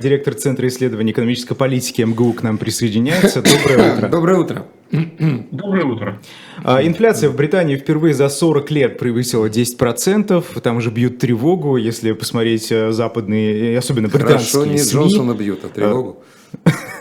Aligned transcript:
Директор 0.00 0.34
Центра 0.34 0.66
исследований 0.68 1.12
экономической 1.12 1.54
политики 1.54 2.00
МГУ 2.00 2.32
к 2.32 2.42
нам 2.42 2.56
присоединяется. 2.56 3.42
Доброе 3.42 3.92
утро. 3.96 4.08
Доброе 4.08 4.38
утро. 4.38 4.66
Доброе 5.50 5.84
утро. 5.84 6.22
А, 6.64 6.82
инфляция 6.82 7.28
в 7.28 7.36
Британии 7.36 7.76
впервые 7.76 8.14
за 8.14 8.30
40 8.30 8.70
лет 8.70 8.98
превысила 8.98 9.46
10%. 9.46 10.60
Там 10.60 10.78
уже 10.78 10.90
бьют 10.90 11.18
тревогу, 11.18 11.76
если 11.76 12.12
посмотреть 12.12 12.72
э, 12.72 12.92
западные, 12.92 13.76
особенно 13.76 14.08
британские 14.08 14.52
Хорошо, 14.52 14.64
не 14.64 14.78
СМИ. 14.78 15.00
Джонсона 15.00 15.34
бьют, 15.34 15.64
а 15.64 15.68
тревогу. 15.68 16.22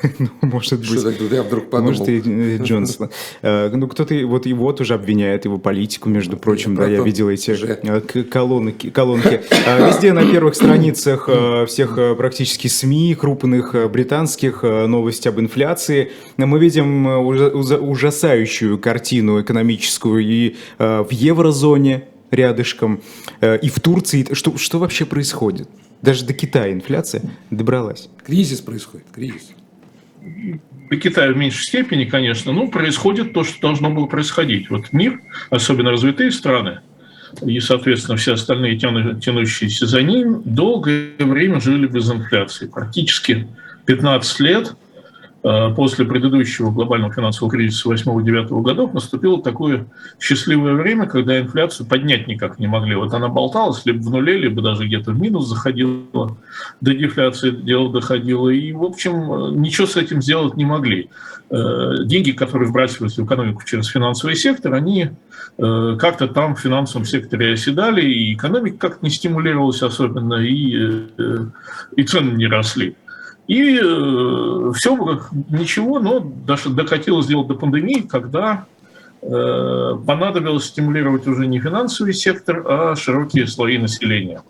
Ну, 0.19 0.29
может 0.41 0.79
быть. 0.79 0.99
Что 0.99 1.09
я 1.35 1.43
вдруг 1.43 1.69
подумал. 1.69 1.91
Может, 1.91 2.09
и 2.09 2.21
э, 2.25 2.57
Джонсона. 2.63 3.09
Э, 3.41 3.69
Ну, 3.73 3.87
кто-то 3.87 4.15
вот 4.27 4.45
его 4.45 4.71
тоже 4.73 4.93
обвиняет, 4.93 5.45
его 5.45 5.57
политику, 5.57 6.09
между 6.09 6.37
прочим, 6.37 6.75
да, 6.75 6.87
я 6.87 7.01
видел 7.01 7.29
эти 7.29 7.51
э, 7.51 8.23
колонки. 8.23 8.89
колонки. 8.89 9.41
Везде 9.87 10.13
на 10.13 10.23
первых 10.25 10.55
страницах 10.55 11.29
всех 11.67 11.95
практически 12.17 12.67
СМИ, 12.67 13.15
крупных 13.15 13.75
британских, 13.91 14.63
новости 14.63 15.27
об 15.27 15.39
инфляции. 15.39 16.11
Мы 16.37 16.59
видим 16.59 17.05
ужа- 17.07 17.49
ужа- 17.51 17.79
ужасающую 17.79 18.77
картину 18.77 19.41
экономическую 19.41 20.19
и 20.23 20.55
в 20.77 21.07
еврозоне 21.11 22.03
рядышком, 22.31 23.01
и 23.41 23.69
в 23.69 23.79
Турции. 23.79 24.25
Что, 24.33 24.57
что 24.57 24.79
вообще 24.79 25.05
происходит? 25.05 25.67
Даже 26.01 26.25
до 26.25 26.33
Китая 26.33 26.71
инфляция 26.71 27.23
добралась. 27.49 28.09
Кризис 28.25 28.61
происходит, 28.61 29.07
кризис. 29.13 29.49
По 30.89 30.95
Китаю 30.95 31.33
в 31.33 31.37
меньшей 31.37 31.63
степени, 31.63 32.05
конечно, 32.05 32.51
но 32.51 32.67
происходит 32.67 33.33
то, 33.33 33.43
что 33.43 33.61
должно 33.61 33.91
было 33.91 34.07
происходить. 34.07 34.69
Вот 34.69 34.91
мир, 34.91 35.21
особенно 35.51 35.91
развитые 35.91 36.31
страны, 36.31 36.79
и, 37.45 37.59
соответственно, 37.59 38.17
все 38.17 38.33
остальные, 38.33 38.77
тяну- 38.77 39.19
тянущиеся 39.19 39.85
за 39.85 40.01
ним, 40.01 40.41
долгое 40.45 41.11
время 41.19 41.59
жили 41.59 41.85
без 41.85 42.11
инфляции. 42.11 42.67
Практически 42.67 43.47
15 43.85 44.39
лет 44.39 44.73
после 45.41 46.05
предыдущего 46.05 46.69
глобального 46.69 47.13
финансового 47.13 47.51
кризиса 47.51 47.89
8-9 47.89 48.61
годов 48.61 48.93
наступило 48.93 49.41
такое 49.41 49.87
счастливое 50.19 50.73
время, 50.73 51.07
когда 51.07 51.39
инфляцию 51.39 51.87
поднять 51.87 52.27
никак 52.27 52.59
не 52.59 52.67
могли. 52.67 52.95
Вот 52.95 53.13
она 53.13 53.29
болталась 53.29 53.85
либо 53.85 54.01
в 54.01 54.09
нуле, 54.09 54.37
либо 54.37 54.61
даже 54.61 54.85
где-то 54.85 55.11
в 55.11 55.21
минус 55.21 55.47
заходила, 55.47 56.37
до 56.81 56.93
дефляции 56.93 57.51
дело 57.51 57.91
доходило. 57.91 58.49
И, 58.49 58.71
в 58.73 58.83
общем, 58.83 59.31
э, 59.31 59.51
ничего 59.51 59.87
с 59.87 59.95
этим 59.95 60.21
сделать 60.21 60.57
не 60.57 60.65
могли. 60.65 61.09
Э, 61.49 62.03
Деньги, 62.05 62.31
которые 62.31 62.69
вбрасывались 62.69 63.17
в 63.17 63.25
экономику 63.25 63.63
через 63.65 63.87
финансовый 63.87 64.35
сектор, 64.35 64.73
они 64.73 65.09
э, 65.57 65.97
как-то 65.99 66.27
там 66.27 66.55
в 66.55 66.59
финансовом 66.59 67.05
секторе 67.05 67.53
оседали, 67.53 68.01
и 68.01 68.33
экономика 68.33 68.77
как-то 68.77 69.05
не 69.05 69.09
стимулировалась 69.09 69.81
особенно, 69.81 70.35
и, 70.35 71.07
э, 71.17 71.45
и 71.95 72.03
цены 72.03 72.35
не 72.35 72.47
росли. 72.47 72.95
И 73.49 73.79
все, 74.75 75.19
ничего, 75.49 75.99
но 75.99 76.19
даже 76.19 76.69
докатилось 76.69 77.25
дело 77.25 77.45
до 77.45 77.55
пандемии, 77.55 78.01
когда 78.07 78.65
э, 79.23 79.93
понадобилось 80.05 80.65
стимулировать 80.65 81.25
уже 81.25 81.47
не 81.47 81.59
финансовый 81.59 82.13
сектор, 82.13 82.63
а 82.67 82.95
широкие 82.95 83.47
слои 83.47 83.79
населения. 83.79 84.43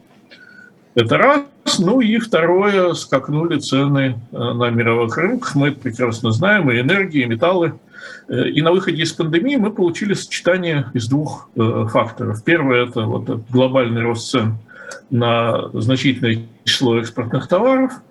Это 0.96 1.18
раз. 1.18 1.80
Ну 1.80 2.02
и 2.02 2.18
второе, 2.18 2.94
скакнули 2.94 3.60
цены 3.60 4.20
э, 4.34 4.38
на 4.38 4.70
мировых 4.70 5.16
рынках. 5.18 5.56
Мы 5.56 5.70
это 5.70 5.80
прекрасно 5.80 6.32
знаем, 6.32 6.70
и 6.70 6.82
энергии, 6.82 7.22
и 7.22 7.26
металлы. 7.26 7.80
Э, 8.28 8.50
И 8.50 8.62
на 8.62 8.72
выходе 8.74 9.04
из 9.04 9.14
пандемии 9.14 9.56
мы 9.56 9.72
получили 9.72 10.14
сочетание 10.14 10.92
из 10.94 11.08
двух 11.08 11.50
э, 11.56 11.86
факторов. 11.90 12.44
Первое– 12.44 12.86
это 12.88 13.04
вот 13.04 13.30
глобальный 13.50 14.02
рост 14.02 14.30
цен 14.30 14.58
на 15.10 15.70
значительное 15.74 16.40
число 16.66 16.98
экспортных 17.00 17.48
товаров, 17.48 17.94
э, 17.94 18.09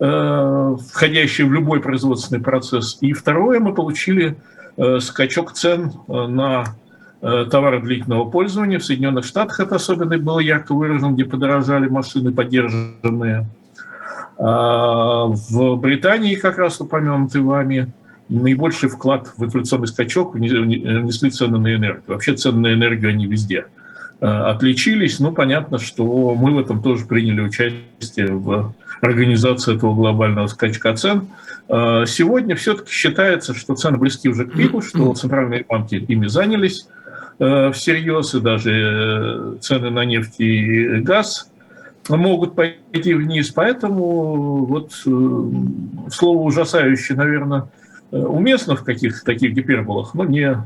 входящие 0.00 1.46
в 1.46 1.52
любой 1.52 1.80
производственный 1.80 2.40
процесс. 2.40 2.96
И 3.02 3.12
второе, 3.12 3.60
мы 3.60 3.74
получили 3.74 4.36
э, 4.76 4.98
скачок 5.00 5.52
цен 5.52 5.92
э, 6.08 6.26
на 6.26 6.64
э, 7.20 7.46
товары 7.50 7.82
длительного 7.82 8.24
пользования. 8.24 8.78
В 8.78 8.84
Соединенных 8.84 9.26
Штатах 9.26 9.60
это 9.60 9.76
особенно 9.76 10.16
было 10.18 10.40
ярко 10.40 10.74
выражено, 10.74 11.12
где 11.12 11.24
подорожали 11.26 11.88
машины 11.88 12.32
поддержанные. 12.32 13.46
А 14.38 15.26
В 15.26 15.76
Британии, 15.76 16.34
как 16.34 16.56
раз 16.56 16.80
упомянутый 16.80 17.42
вами, 17.42 17.92
наибольший 18.30 18.88
вклад 18.88 19.30
в 19.36 19.44
инфляционный 19.44 19.88
скачок 19.88 20.34
внесли 20.34 21.30
цены 21.30 21.58
на 21.58 21.74
энергию. 21.74 22.04
Вообще 22.06 22.34
цены 22.34 22.60
на 22.60 22.72
энергию, 22.72 23.10
они 23.10 23.26
везде 23.26 23.66
э, 24.20 24.26
отличились. 24.26 25.20
Ну, 25.20 25.32
понятно, 25.32 25.78
что 25.78 26.34
мы 26.34 26.54
в 26.54 26.58
этом 26.58 26.82
тоже 26.82 27.04
приняли 27.04 27.42
участие 27.42 28.28
в 28.28 28.72
организации 29.00 29.76
этого 29.76 29.94
глобального 29.94 30.46
скачка 30.46 30.94
цен. 30.94 31.28
Э, 31.68 32.04
Сегодня 32.06 32.56
все-таки 32.56 32.90
считается, 32.90 33.54
что 33.54 33.74
цены 33.74 33.98
близки 33.98 34.28
уже 34.28 34.44
к 34.46 34.52
пику, 34.52 34.82
что 34.82 35.14
центральные 35.14 35.64
банки 35.68 35.94
ими 35.94 36.26
занялись 36.26 36.86
э, 37.38 37.72
всерьез, 37.72 38.34
и 38.34 38.40
даже 38.40 38.72
э, 38.72 39.56
цены 39.60 39.90
на 39.90 40.04
нефть 40.04 40.40
и 40.40 41.00
газ 41.00 41.50
могут 42.08 42.54
пойти 42.54 43.14
вниз. 43.14 43.50
Поэтому 43.50 44.64
вот 44.66 44.92
э, 45.06 46.10
слово 46.10 46.38
ужасающее, 46.42 47.16
наверное, 47.16 47.68
уместно 48.12 48.74
в 48.76 48.82
каких-то 48.82 49.24
таких 49.24 49.52
гиперболах, 49.54 50.14
но 50.14 50.24
не, 50.24 50.40
э, 50.40 50.56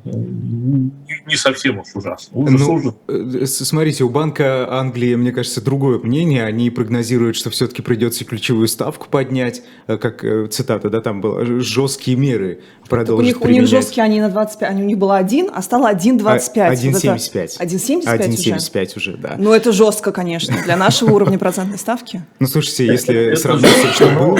не, 1.26 1.36
совсем 1.36 1.78
уж 1.80 1.88
ужасно. 1.94 2.38
Ужас, 2.38 2.60
Ну, 2.60 2.74
ужас. 2.74 2.94
э, 3.08 3.46
Смотрите, 3.46 4.04
у 4.04 4.08
Банка 4.08 4.66
Англии, 4.72 5.14
мне 5.14 5.30
кажется, 5.32 5.62
другое 5.62 5.98
мнение. 5.98 6.44
Они 6.44 6.70
прогнозируют, 6.70 7.36
что 7.36 7.50
все-таки 7.50 7.82
придется 7.82 8.24
ключевую 8.24 8.66
ставку 8.68 9.08
поднять, 9.10 9.62
э, 9.86 9.96
как 9.98 10.24
э, 10.24 10.46
цитата, 10.46 10.88
да, 10.88 11.00
там 11.02 11.20
было, 11.20 11.44
«Ж- 11.44 11.60
жесткие 11.60 12.16
меры 12.16 12.54
Так 12.54 12.86
у 12.86 12.88
продолжить 12.88 13.26
них, 13.26 13.36
у 13.36 13.38
них 13.40 13.46
применять». 13.46 13.68
жесткие, 13.68 14.04
они 14.04 14.20
на 14.20 14.30
25, 14.30 14.70
они, 14.70 14.82
у 14.82 14.86
них 14.86 14.98
было 14.98 15.16
1, 15.16 15.50
а 15.54 15.60
стало 15.62 15.88
1,25. 15.90 16.66
А, 16.66 16.70
Вот 16.70 16.78
это- 16.78 16.88
1,75. 16.88 17.56
1,75 17.60 17.98
уже? 18.08 18.52
1,75 18.54 18.96
уже, 18.96 19.16
да. 19.18 19.34
Ну, 19.38 19.52
это 19.52 19.72
жестко, 19.72 20.12
конечно, 20.12 20.54
для 20.64 20.76
нашего 20.76 21.12
уровня 21.14 21.38
процентной 21.38 21.78
ставки. 21.78 22.22
Ну, 22.40 22.46
слушайте, 22.46 22.86
если 22.86 23.14
это 23.32 23.40
сравнить, 23.40 23.66
с 23.68 23.82
тем, 23.82 23.90
что 23.92 24.08
было... 24.08 24.38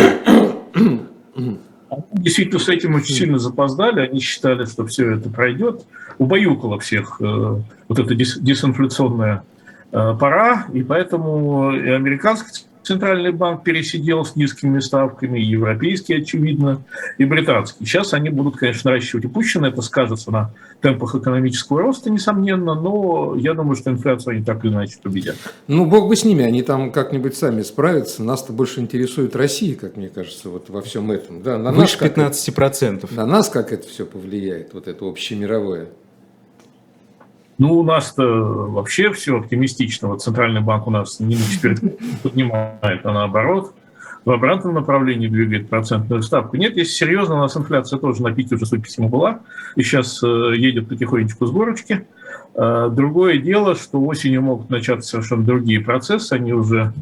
Действительно, 2.12 2.58
с 2.58 2.68
этим 2.68 2.94
очень 2.94 3.14
сильно 3.14 3.38
запоздали. 3.38 4.00
Они 4.00 4.20
считали, 4.20 4.64
что 4.64 4.86
все 4.86 5.12
это 5.12 5.28
пройдет. 5.28 5.84
Убаюкало 6.18 6.78
всех 6.78 7.16
э, 7.20 7.24
вот 7.88 7.98
эта 7.98 8.14
дис- 8.14 8.38
дисинфляционная 8.40 9.42
э, 9.92 10.16
пора, 10.18 10.66
и 10.72 10.82
поэтому 10.82 11.72
и 11.72 11.88
американский 11.90 12.64
центральный 12.84 13.32
банк 13.32 13.64
пересидел 13.64 14.24
с 14.24 14.36
низкими 14.36 14.78
ставками, 14.78 15.38
и 15.38 15.42
европейский, 15.44 16.14
очевидно, 16.14 16.82
и 17.18 17.24
британский. 17.24 17.84
Сейчас 17.84 18.12
они 18.14 18.30
будут, 18.30 18.56
конечно, 18.56 18.90
наращивать 18.90 19.24
упущенное, 19.24 19.70
это 19.70 19.82
скажется 19.82 20.30
на 20.30 20.50
темпах 20.80 21.14
экономического 21.14 21.80
роста, 21.80 22.10
несомненно, 22.10 22.74
но 22.74 23.34
я 23.36 23.54
думаю, 23.54 23.74
что 23.76 23.90
инфляцию 23.90 24.36
они 24.36 24.44
так 24.44 24.64
или 24.64 24.72
иначе 24.72 24.98
победят. 25.02 25.36
Ну, 25.66 25.86
бог 25.86 26.08
бы 26.08 26.16
с 26.16 26.24
ними, 26.24 26.44
они 26.44 26.62
там 26.62 26.92
как-нибудь 26.92 27.34
сами 27.36 27.62
справятся. 27.62 28.22
Нас-то 28.22 28.52
больше 28.52 28.80
интересует 28.80 29.34
Россия, 29.34 29.74
как 29.74 29.96
мне 29.96 30.08
кажется, 30.08 30.50
вот 30.50 30.68
во 30.68 30.82
всем 30.82 31.10
этом. 31.10 31.42
Да, 31.42 31.56
на 31.58 31.70
нас 31.70 31.76
Выше 31.76 31.98
как 31.98 32.14
15%. 32.14 33.04
это- 33.04 33.14
на 33.14 33.26
нас 33.26 33.48
как 33.48 33.72
это 33.72 33.88
все 33.88 34.04
повлияет, 34.04 34.74
вот 34.74 34.86
это 34.88 35.06
общемировое. 35.08 35.88
Ну, 37.58 37.78
у 37.78 37.82
нас-то 37.84 38.24
вообще 38.24 39.12
все 39.12 39.38
оптимистично. 39.38 40.08
Вот 40.08 40.22
Центральный 40.22 40.60
банк 40.60 40.86
у 40.86 40.90
нас 40.90 41.20
не 41.20 41.36
теперь 41.36 41.76
поднимает, 42.22 43.04
а 43.04 43.12
наоборот 43.12 43.74
в 44.24 44.30
обратном 44.30 44.74
направлении 44.74 45.28
двигает 45.28 45.68
процентную 45.68 46.22
ставку. 46.22 46.56
Нет, 46.56 46.76
если 46.76 46.92
серьезно, 46.92 47.36
у 47.36 47.38
нас 47.38 47.56
инфляция 47.56 47.98
тоже 47.98 48.22
на 48.22 48.32
пике 48.32 48.54
уже, 48.54 48.66
судя 48.66 48.82
по 48.82 48.88
всему, 48.88 49.08
была, 49.08 49.40
и 49.76 49.82
сейчас 49.82 50.22
э, 50.22 50.54
едет 50.56 50.88
потихонечку 50.88 51.46
с 51.46 51.50
горочки. 51.50 52.06
Э, 52.54 52.88
Другое 52.90 53.38
дело, 53.38 53.74
что 53.74 54.02
осенью 54.02 54.42
могут 54.42 54.70
начаться 54.70 55.10
совершенно 55.10 55.44
другие 55.44 55.80
процессы, 55.80 56.32
они 56.32 56.54
уже 56.54 56.94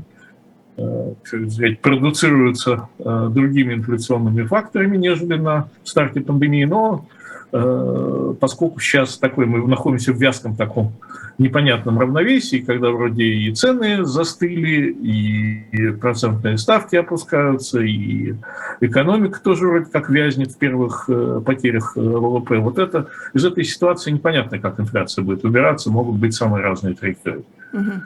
э, 0.76 1.14
сказать, 1.22 1.80
продуцируются 1.80 2.88
э, 2.98 3.28
другими 3.30 3.74
инфляционными 3.74 4.42
факторами, 4.42 4.96
нежели 4.96 5.34
на 5.34 5.68
старте 5.84 6.20
пандемии, 6.20 6.64
но 6.64 7.06
поскольку 7.52 8.80
сейчас 8.80 9.18
такой 9.18 9.44
мы 9.44 9.66
находимся 9.68 10.12
в 10.12 10.16
вязком 10.16 10.56
таком 10.56 10.94
непонятном 11.38 11.98
равновесии, 11.98 12.58
когда 12.58 12.90
вроде 12.90 13.24
и 13.24 13.54
цены 13.54 14.04
застыли, 14.04 14.90
и 14.90 15.90
процентные 15.92 16.58
ставки 16.58 16.96
опускаются, 16.96 17.80
и 17.80 18.34
экономика 18.80 19.40
тоже 19.42 19.66
вроде 19.66 19.86
как 19.86 20.10
вязнет 20.10 20.52
в 20.52 20.58
первых 20.58 21.04
э, 21.08 21.40
потерях 21.44 21.92
э, 21.96 22.00
ВВП. 22.00 22.58
Вот 22.58 22.78
это 22.78 23.08
из 23.34 23.44
этой 23.44 23.64
ситуации 23.64 24.10
непонятно, 24.10 24.58
как 24.58 24.80
инфляция 24.80 25.24
будет 25.24 25.44
убираться, 25.44 25.90
могут 25.90 26.16
быть 26.16 26.34
самые 26.34 26.62
разные 26.62 26.94
траектории. 26.94 27.44
Мгм. 27.72 28.02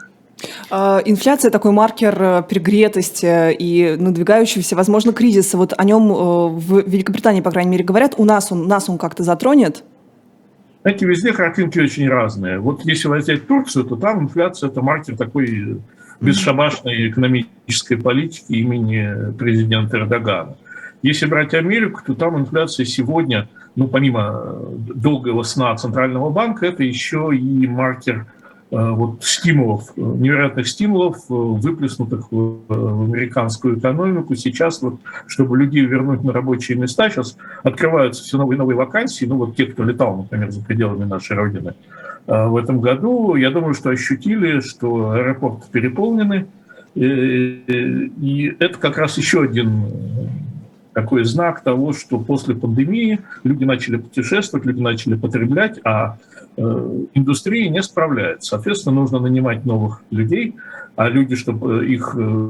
А, 0.69 1.01
Инфляция 1.05 1.51
такой 1.51 1.71
маркер 1.71 2.15
э, 2.21 2.43
перегретости 2.47 3.53
и 3.53 3.95
надвигающегося, 3.97 4.75
возможно, 4.75 5.13
кризиса. 5.13 5.57
Вот 5.57 5.73
о 5.77 5.83
нем 5.83 6.11
э, 6.11 6.15
в 6.49 6.87
Великобритании, 6.87 7.41
по 7.41 7.51
крайней 7.51 7.71
мере, 7.71 7.83
говорят. 7.83 8.15
У 8.17 8.25
нас 8.25 8.51
он, 8.51 8.67
нас 8.67 8.89
он 8.89 8.97
как-то 8.97 9.23
затронет? 9.23 9.83
Знаете, 10.81 11.05
везде 11.05 11.33
картинки 11.33 11.79
очень 11.79 12.07
разные. 12.07 12.59
Вот 12.59 12.85
если 12.85 13.07
взять 13.07 13.47
Турцию, 13.47 13.85
то 13.85 13.95
там 13.95 14.23
инфляция– 14.23 14.69
это 14.69 14.81
маркер 14.81 15.17
такой 15.17 15.81
бесшабашной 16.21 17.09
экономической 17.09 17.95
политики 17.95 18.53
имени 18.53 19.31
президента 19.37 19.97
Эрдогана. 19.97 20.55
Если 21.03 21.25
брать 21.25 21.53
Америку, 21.53 22.01
то 22.05 22.15
там 22.15 22.39
инфляция 22.39 22.85
сегодня, 22.85 23.47
ну, 23.75 23.87
помимо 23.87 24.55
долгого 24.77 25.43
сна 25.43 25.75
Центрального 25.75 26.29
банка, 26.29 26.65
это 26.65 26.83
еще 26.83 27.31
и 27.35 27.67
маркер 27.67 28.25
Э, 28.25 28.36
вот 28.69 29.23
стимулов, 29.23 29.93
э, 29.95 30.01
невероятных 30.01 30.67
стимулов, 30.67 31.17
э, 31.29 31.33
выплеснутых 31.33 32.31
в, 32.31 32.59
американскую 32.69 33.79
экономику. 33.79 34.35
Сейчас, 34.35 34.81
вот, 34.81 34.99
чтобы 35.25 35.57
людей 35.57 35.85
вернуть 35.85 36.23
на 36.23 36.33
рабочие 36.33 36.77
места, 36.77 37.09
сейчас 37.09 37.37
открываются 37.63 38.23
все 38.23 38.37
новые 38.37 38.57
новые 38.57 38.75
вакансии. 38.75 39.25
Ну 39.25 39.37
вот 39.37 39.55
те, 39.55 39.67
кто 39.67 39.83
летал, 39.83 40.17
например, 40.17 40.51
за 40.51 40.63
пределами 40.63 41.05
нашей 41.05 41.37
Родины 41.37 41.75
в 42.25 42.57
этом 42.57 42.81
году, 42.81 43.35
я 43.35 43.51
думаю, 43.51 43.73
что 43.73 43.89
ощутили, 43.89 44.59
что 44.59 45.11
аэропорты 45.11 45.67
переполнены. 45.71 46.47
И 46.93 48.55
это 48.59 48.77
как 48.79 48.97
раз 48.97 49.17
еще 49.17 49.43
один 49.43 49.85
такой 50.97 51.25
знак 51.25 51.61
того, 51.61 51.93
что 51.93 52.17
после 52.17 52.55
пандемии 52.55 53.19
люди 53.43 53.63
начали 53.65 53.97
путешествовать, 53.97 54.65
люди 54.65 54.81
начали 54.81 55.13
потреблять, 55.13 55.79
а 55.83 56.17
Э, 56.57 57.05
индустрия 57.13 57.69
не 57.69 57.83
справляется. 57.83 58.49
Соответственно, 58.49 58.95
нужно 58.95 59.19
нанимать 59.19 59.63
новых 59.63 60.01
людей, 60.09 60.55
а 60.95 61.07
люди, 61.07 61.35
чтобы 61.35 61.87
их 61.87 62.15
э, 62.17 62.49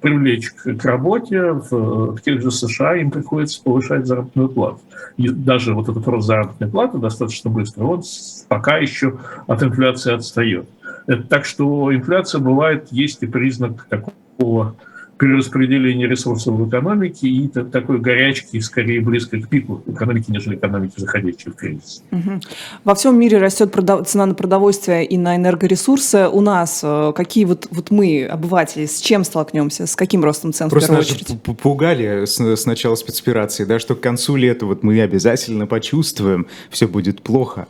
привлечь 0.00 0.52
к 0.52 0.84
работе, 0.84 1.50
в 1.52 2.20
тех 2.20 2.40
же 2.40 2.52
США 2.52 2.94
им 2.96 3.10
приходится 3.10 3.60
повышать 3.60 4.06
заработную 4.06 4.48
плату. 4.48 4.80
И 5.16 5.28
даже 5.28 5.74
вот 5.74 5.88
этот 5.88 6.06
рост 6.06 6.28
заработной 6.28 6.68
платы 6.68 6.98
достаточно 6.98 7.50
быстро, 7.50 7.84
он 7.84 8.02
пока 8.46 8.78
еще 8.78 9.18
от 9.48 9.64
инфляции 9.64 10.12
отстает. 10.12 10.68
Это 11.08 11.24
так 11.24 11.44
что 11.44 11.92
инфляция 11.92 12.40
бывает, 12.40 12.86
есть 12.92 13.24
и 13.24 13.26
признак 13.26 13.84
такого 13.90 14.76
перераспределения 15.24 16.06
ресурсов 16.06 16.54
в 16.54 16.68
экономике 16.68 17.26
и 17.26 17.48
такой 17.48 17.98
горячки, 17.98 18.60
скорее 18.60 19.00
близкой 19.00 19.40
к 19.40 19.48
пику 19.48 19.82
экономики, 19.86 20.26
нежели 20.28 20.56
экономики, 20.56 20.92
заходящей 20.98 21.50
в 21.50 21.54
кризис. 21.54 22.02
Угу. 22.12 22.40
Во 22.84 22.94
всем 22.94 23.18
мире 23.18 23.38
растет 23.38 23.72
продав... 23.72 24.06
цена 24.06 24.26
на 24.26 24.34
продовольствие 24.34 25.06
и 25.06 25.16
на 25.16 25.36
энергоресурсы. 25.36 26.28
У 26.28 26.42
нас 26.42 26.82
э, 26.84 27.12
какие 27.16 27.46
вот, 27.46 27.68
вот 27.70 27.90
мы, 27.90 28.26
обыватели, 28.26 28.84
с 28.84 29.00
чем 29.00 29.24
столкнемся? 29.24 29.86
С 29.86 29.96
каким 29.96 30.22
ростом 30.22 30.52
цен 30.52 30.68
Просто 30.68 30.92
в 30.92 30.96
первую 30.98 31.06
очередь? 31.06 31.42
пугали 31.62 32.26
с, 32.26 32.38
с 32.38 32.66
начала 32.66 32.94
спецоперации, 32.94 33.64
да, 33.64 33.78
что 33.78 33.94
к 33.94 34.00
концу 34.00 34.36
лета 34.36 34.66
вот 34.66 34.82
мы 34.82 35.00
обязательно 35.00 35.66
почувствуем, 35.66 36.48
все 36.68 36.86
будет 36.86 37.22
плохо. 37.22 37.66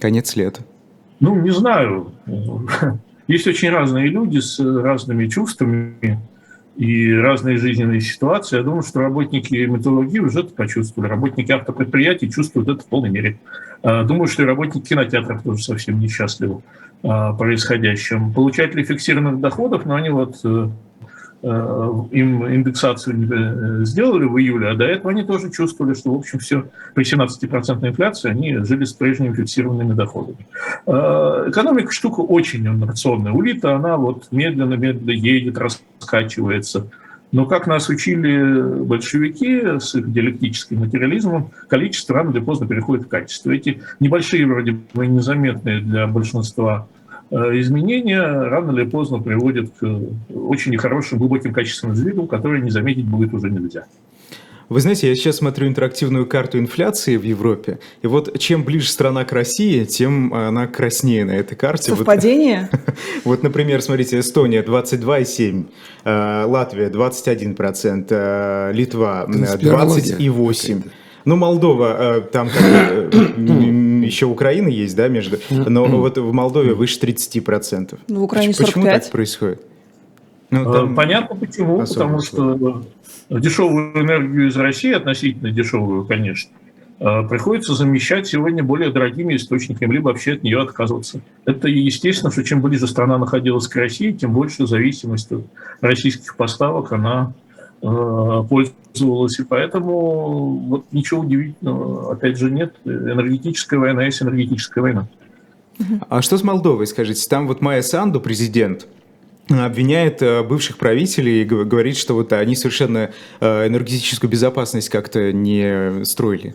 Конец 0.00 0.34
лета. 0.34 0.62
Ну, 1.20 1.36
не 1.36 1.50
знаю. 1.50 2.12
Есть 3.28 3.46
очень 3.46 3.70
разные 3.70 4.08
люди 4.08 4.40
с 4.40 4.58
разными 4.58 5.28
чувствами 5.28 6.18
и 6.76 7.12
разные 7.12 7.58
жизненные 7.58 8.00
ситуации. 8.00 8.56
Я 8.56 8.62
думаю, 8.62 8.82
что 8.82 9.00
работники 9.00 9.54
металлургии 9.54 10.20
уже 10.20 10.40
это 10.40 10.54
почувствовали. 10.54 11.10
Работники 11.10 11.52
автопредприятий 11.52 12.30
чувствуют 12.30 12.68
это 12.68 12.80
в 12.82 12.86
полной 12.86 13.10
мере. 13.10 13.38
А, 13.82 14.04
думаю, 14.04 14.26
что 14.26 14.42
и 14.42 14.46
работники 14.46 14.88
кинотеатров 14.88 15.42
тоже 15.42 15.62
совсем 15.62 16.00
несчастливы 16.00 16.62
а, 17.02 17.34
происходящим. 17.34 18.32
Получатели 18.32 18.84
фиксированных 18.84 19.40
доходов, 19.40 19.84
но 19.84 19.96
они 19.96 20.10
вот 20.10 20.40
э, 20.44 20.68
им 21.42 22.46
индексацию 22.46 23.16
э, 23.16 23.84
сделали 23.84 24.24
в 24.24 24.38
июле, 24.38 24.68
а 24.68 24.74
до 24.74 24.84
этого 24.84 25.10
они 25.10 25.24
тоже 25.24 25.50
чувствовали, 25.50 25.94
что, 25.94 26.12
в 26.12 26.18
общем, 26.18 26.38
все 26.38 26.66
при 26.94 27.04
17% 27.04 27.88
инфляции 27.88 28.30
они 28.30 28.58
жили 28.58 28.84
с 28.84 28.92
прежними 28.92 29.34
фиксированными 29.34 29.94
доходами. 29.94 30.46
Э, 30.86 31.46
экономика 31.48 31.90
штука 31.90 32.20
очень 32.20 32.66
инновационная. 32.66 33.32
Улита, 33.32 33.74
она 33.74 33.96
вот 33.96 34.28
медленно-медленно 34.30 35.10
едет, 35.10 35.58
раскачивается. 35.58 36.86
Но, 37.32 37.46
как 37.46 37.66
нас 37.66 37.88
учили 37.88 38.84
большевики 38.84 39.80
с 39.80 39.96
их 39.96 40.12
диалектическим 40.12 40.80
материализмом, 40.80 41.50
количество 41.66 42.16
рано 42.16 42.30
или 42.30 42.40
поздно 42.40 42.68
переходит 42.68 43.06
в 43.06 43.08
качество. 43.08 43.50
Эти 43.50 43.80
небольшие, 43.98 44.46
вроде 44.46 44.78
бы 44.94 45.06
незаметные 45.06 45.80
для 45.80 46.06
большинства 46.06 46.86
Э, 47.01 47.01
изменения 47.32 48.22
рано 48.22 48.72
или 48.72 48.84
поздно 48.84 49.18
приводят 49.18 49.70
к 49.78 50.00
очень 50.34 50.72
нехорошим, 50.72 51.18
глубоким 51.18 51.52
качественным 51.52 51.96
сдвигам, 51.96 52.26
которые 52.26 52.62
не 52.62 52.70
заметить 52.70 53.06
будет 53.06 53.32
уже 53.32 53.50
нельзя. 53.50 53.86
Вы 54.72 54.80
знаете, 54.80 55.08
я 55.08 55.14
сейчас 55.14 55.36
смотрю 55.36 55.68
интерактивную 55.68 56.24
карту 56.24 56.58
инфляции 56.58 57.18
в 57.18 57.24
Европе, 57.24 57.78
и 58.00 58.06
вот 58.06 58.38
чем 58.38 58.64
ближе 58.64 58.88
страна 58.88 59.24
к 59.26 59.32
России, 59.32 59.84
тем 59.84 60.32
она 60.32 60.66
краснее 60.66 61.26
на 61.26 61.32
этой 61.32 61.56
карте. 61.56 61.94
Совпадение? 61.94 62.70
Вот, 62.72 62.94
вот 63.24 63.42
например, 63.42 63.82
смотрите, 63.82 64.18
Эстония 64.20 64.62
22,7, 64.62 65.66
э, 66.04 66.44
Латвия 66.46 66.88
21%, 66.88 68.06
э, 68.08 68.72
Литва 68.72 69.26
20,8%. 69.28 70.84
Ну, 71.24 71.36
Молдова, 71.36 72.22
там 72.32 72.48
еще 74.12 74.26
Украина 74.26 74.68
есть, 74.68 74.94
да, 74.94 75.08
между... 75.08 75.38
Но 75.50 75.86
вот 75.86 76.18
в 76.18 76.32
Молдове 76.32 76.74
выше 76.74 77.00
30%. 77.00 77.98
Ну, 78.08 78.20
в 78.20 78.22
Украине 78.24 78.52
45%. 78.52 78.64
Почему 78.64 78.84
так 78.84 79.10
происходит? 79.10 79.62
Ну, 80.50 80.68
э, 80.68 80.72
там 80.72 80.94
Понятно 80.94 81.34
почему, 81.34 81.78
потому 81.78 82.20
что 82.20 82.84
дешевую 83.30 83.98
энергию 83.98 84.48
из 84.48 84.56
России, 84.56 84.92
относительно 84.92 85.50
дешевую, 85.50 86.04
конечно, 86.04 86.52
э, 87.00 87.22
приходится 87.26 87.74
замещать 87.74 88.26
сегодня 88.26 88.62
более 88.62 88.90
дорогими 88.90 89.34
источниками, 89.36 89.94
либо 89.94 90.08
вообще 90.08 90.34
от 90.34 90.42
нее 90.42 90.60
отказываться. 90.60 91.22
Это 91.46 91.68
естественно, 91.68 92.30
что 92.30 92.44
чем 92.44 92.60
ближе 92.60 92.86
страна 92.86 93.16
находилась 93.16 93.66
к 93.66 93.76
России, 93.76 94.12
тем 94.12 94.34
больше 94.34 94.66
зависимость 94.66 95.32
от 95.32 95.46
российских 95.80 96.36
поставок 96.36 96.92
она 96.92 97.32
пользовалась, 97.82 99.38
и 99.40 99.44
поэтому 99.44 100.56
вот 100.68 100.84
ничего 100.92 101.20
удивительного, 101.20 102.12
опять 102.12 102.38
же, 102.38 102.50
нет. 102.50 102.74
Энергетическая 102.84 103.80
война 103.80 104.04
есть 104.04 104.22
энергетическая 104.22 104.82
война. 104.82 105.08
А 106.08 106.22
что 106.22 106.38
с 106.38 106.44
Молдовой, 106.44 106.86
скажите? 106.86 107.28
Там 107.28 107.48
вот 107.48 107.60
Майя 107.60 107.82
Санду, 107.82 108.20
президент, 108.20 108.86
обвиняет 109.48 110.22
э, 110.22 110.44
бывших 110.44 110.78
правителей 110.78 111.42
и 111.42 111.44
говорит, 111.44 111.96
что 111.96 112.14
вот 112.14 112.32
они 112.32 112.54
совершенно 112.54 113.10
э, 113.40 113.66
энергетическую 113.66 114.30
безопасность 114.30 114.88
как-то 114.88 115.32
не 115.32 116.04
строили. 116.04 116.54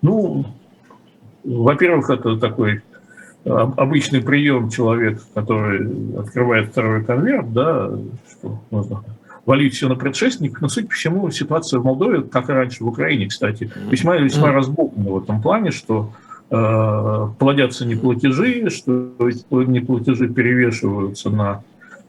Ну, 0.00 0.46
во-первых, 1.44 2.08
это 2.08 2.38
такой 2.38 2.80
обычный 3.44 4.22
прием 4.22 4.68
человека, 4.70 5.22
который 5.34 6.18
открывает 6.18 6.70
второй 6.70 7.04
конверт, 7.04 7.52
да, 7.52 7.90
что 8.30 8.60
можно 8.70 9.02
валить 9.46 9.74
все 9.74 9.88
на 9.88 9.96
предшественников, 9.96 10.60
но, 10.60 10.68
суть 10.68 10.88
по 10.88 10.94
всему, 10.94 11.30
ситуация 11.30 11.80
в 11.80 11.84
Молдове, 11.84 12.22
как 12.22 12.50
и 12.50 12.52
раньше 12.52 12.84
в 12.84 12.88
Украине, 12.88 13.26
кстати, 13.26 13.70
весьма 13.90 14.16
весьма 14.18 14.52
разбухана 14.52 15.10
в 15.10 15.22
этом 15.22 15.40
плане, 15.40 15.70
что 15.70 16.12
э, 16.50 17.28
плодятся 17.38 17.86
неплатежи, 17.86 18.68
что 18.68 19.12
неплатежи 19.50 20.28
перевешиваются 20.28 21.30
на 21.30 21.62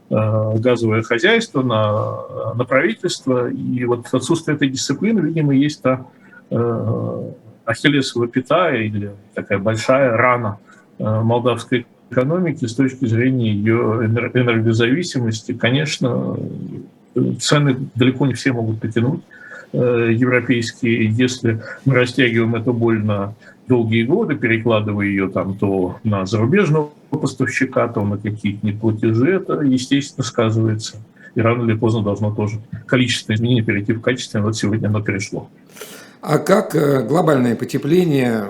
э, 0.10 0.58
газовое 0.60 1.02
хозяйство, 1.04 1.64
на, 1.64 2.54
на 2.56 2.66
правительство, 2.66 3.50
и 3.50 3.86
вот 3.86 4.06
отсутствие 4.12 4.56
этой 4.56 4.70
дисциплины, 4.70 5.22
видимо, 5.22 5.56
есть 5.56 5.82
та 5.82 6.06
э, 6.50 7.32
ахиллесова 7.64 8.28
пята 8.28 8.76
или 8.76 9.12
такая 9.34 9.58
большая 9.58 10.18
рана– 10.18 10.60
молдавской 11.02 11.86
экономики 12.12 12.66
с 12.66 12.76
точки 12.76 13.06
зрения 13.06 13.52
ее 13.52 14.06
энергозависимости. 14.06 15.54
Конечно, 15.54 16.38
цены 17.40 17.78
далеко 17.96 18.28
не 18.28 18.34
все 18.34 18.52
могут 18.52 18.80
потянуть 18.80 19.22
э, 19.74 20.10
европейские. 20.14 21.10
Если 21.10 21.62
мы 21.86 21.96
растягиваем 21.96 22.56
эту 22.56 22.74
боль 22.74 23.04
на 23.04 23.34
долгие 23.68 24.04
годы, 24.04 24.36
перекладывая 24.36 25.06
ее 25.06 25.30
там 25.30 25.58
то 25.58 25.98
на 26.04 26.26
зарубежного 26.26 26.92
поставщика, 27.10 27.88
то 27.88 28.04
на 28.04 28.18
какие-то 28.18 28.68
платежи, 28.80 29.32
это, 29.32 29.62
естественно, 29.62 30.26
сказывается. 30.26 30.98
И 31.36 31.40
рано 31.40 31.64
или 31.64 31.78
поздно 31.78 32.04
должно 32.04 32.36
тоже 32.36 32.60
количество 32.86 33.34
изменений 33.34 33.62
перейти 33.62 33.94
в 33.94 34.02
качественное. 34.02 34.46
Вот 34.46 34.58
сегодня 34.58 34.88
оно 34.88 35.02
перешло. 35.02 35.50
А 36.22 36.38
как 36.38 36.76
э, 36.76 37.02
глобальное 37.02 37.56
потепление 37.56 38.46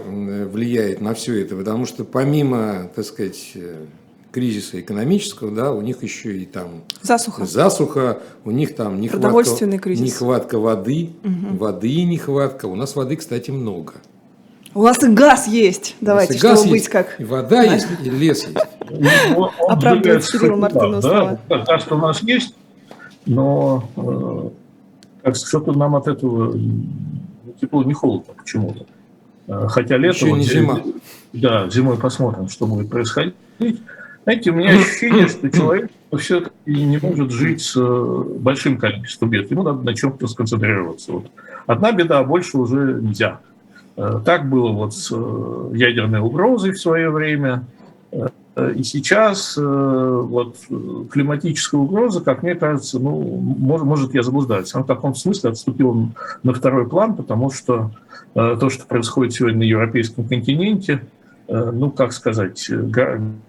влияет 0.47 0.99
на 0.99 1.13
все 1.13 1.41
это? 1.41 1.55
Потому 1.55 1.85
что 1.85 2.03
помимо, 2.03 2.89
так 2.93 3.05
сказать, 3.05 3.51
э, 3.55 3.85
кризиса 4.31 4.81
экономического, 4.81 5.51
да, 5.51 5.71
у 5.71 5.81
них 5.81 6.03
еще 6.03 6.37
и 6.37 6.45
там 6.45 6.83
засуха, 7.01 7.45
засуха 7.45 8.19
у 8.43 8.51
них 8.51 8.75
там 8.75 8.99
нехватка, 8.99 9.65
нехватка 9.65 10.59
воды, 10.59 11.11
угу. 11.23 11.57
воды 11.57 12.03
нехватка. 12.03 12.65
У 12.65 12.75
нас 12.75 12.95
воды, 12.95 13.15
кстати, 13.15 13.51
много. 13.51 13.93
У 14.73 14.83
нас 14.83 15.03
и 15.03 15.07
газ 15.07 15.47
есть. 15.47 15.95
Давайте, 16.01 16.37
чтобы 16.37 16.55
газ 16.55 16.65
быть 16.65 16.87
как. 16.89 17.19
И 17.19 17.23
вода 17.25 17.63
есть, 17.63 17.87
и 18.03 18.09
лес 18.09 18.47
есть. 18.47 18.57
Оправдывает 19.67 20.25
Кирилла 20.25 20.55
Мартынова 20.57 21.01
слова. 21.01 21.39
Газ 21.49 21.87
у 21.89 21.95
нас 21.95 22.21
есть, 22.23 22.55
но 23.25 24.51
э, 25.23 25.33
что-то 25.33 25.73
нам 25.73 25.95
от 25.95 26.07
этого 26.07 26.53
тепло, 27.61 27.83
не 27.83 27.93
холодно 27.93 28.33
почему-то. 28.37 28.85
Э, 29.47 29.67
хотя 29.69 29.97
лето... 29.97 30.25
Еще 30.25 30.31
не 30.31 30.43
зима. 30.43 30.81
Да, 31.33 31.69
зимой 31.69 31.97
посмотрим, 31.97 32.49
что 32.49 32.65
будет 32.67 32.89
происходить. 32.89 33.35
Знаете, 34.23 34.51
у 34.51 34.53
меня 34.53 34.71
ощущение, 34.71 35.27
что 35.27 35.49
человек 35.49 35.91
все-таки 36.17 36.53
не 36.65 36.97
может 36.97 37.31
жить 37.31 37.61
с 37.61 37.75
э, 37.75 38.23
большим 38.39 38.77
количеством 38.77 39.29
бед. 39.29 39.49
Ему 39.49 39.63
надо 39.63 39.81
на 39.81 39.95
чем-то 39.95 40.27
сконцентрироваться. 40.27 41.13
Вот. 41.13 41.31
Одна 41.65 41.91
беда, 41.91 42.19
а 42.19 42.23
больше 42.23 42.57
уже 42.57 42.99
нельзя. 43.01 43.39
Э, 43.95 44.19
так 44.23 44.49
было 44.49 44.71
вот 44.71 44.93
с 44.93 45.11
ядерной 45.73 46.19
угрозой 46.19 46.71
в 46.71 46.79
свое 46.79 47.09
время. 47.09 47.65
И 48.75 48.83
сейчас 48.83 49.55
вот 49.55 50.57
климатическая 51.09 51.79
угроза, 51.79 52.19
как 52.19 52.43
мне 52.43 52.53
кажется, 52.53 52.99
ну, 52.99 53.17
может, 53.17 53.85
может 53.85 54.13
я 54.13 54.23
заблуждаюсь, 54.23 54.73
она 54.75 54.83
в 54.83 54.87
каком 54.87 55.15
смысле 55.15 55.51
отступила 55.51 56.09
на 56.43 56.53
второй 56.53 56.85
план, 56.87 57.15
потому 57.15 57.49
что 57.49 57.91
то, 58.33 58.69
что 58.69 58.85
происходит 58.85 59.33
сегодня 59.33 59.59
на 59.59 59.63
европейском 59.63 60.27
континенте, 60.27 61.01
Э, 61.51 61.69
ну, 61.73 61.91
как 61.91 62.13
сказать, 62.13 62.69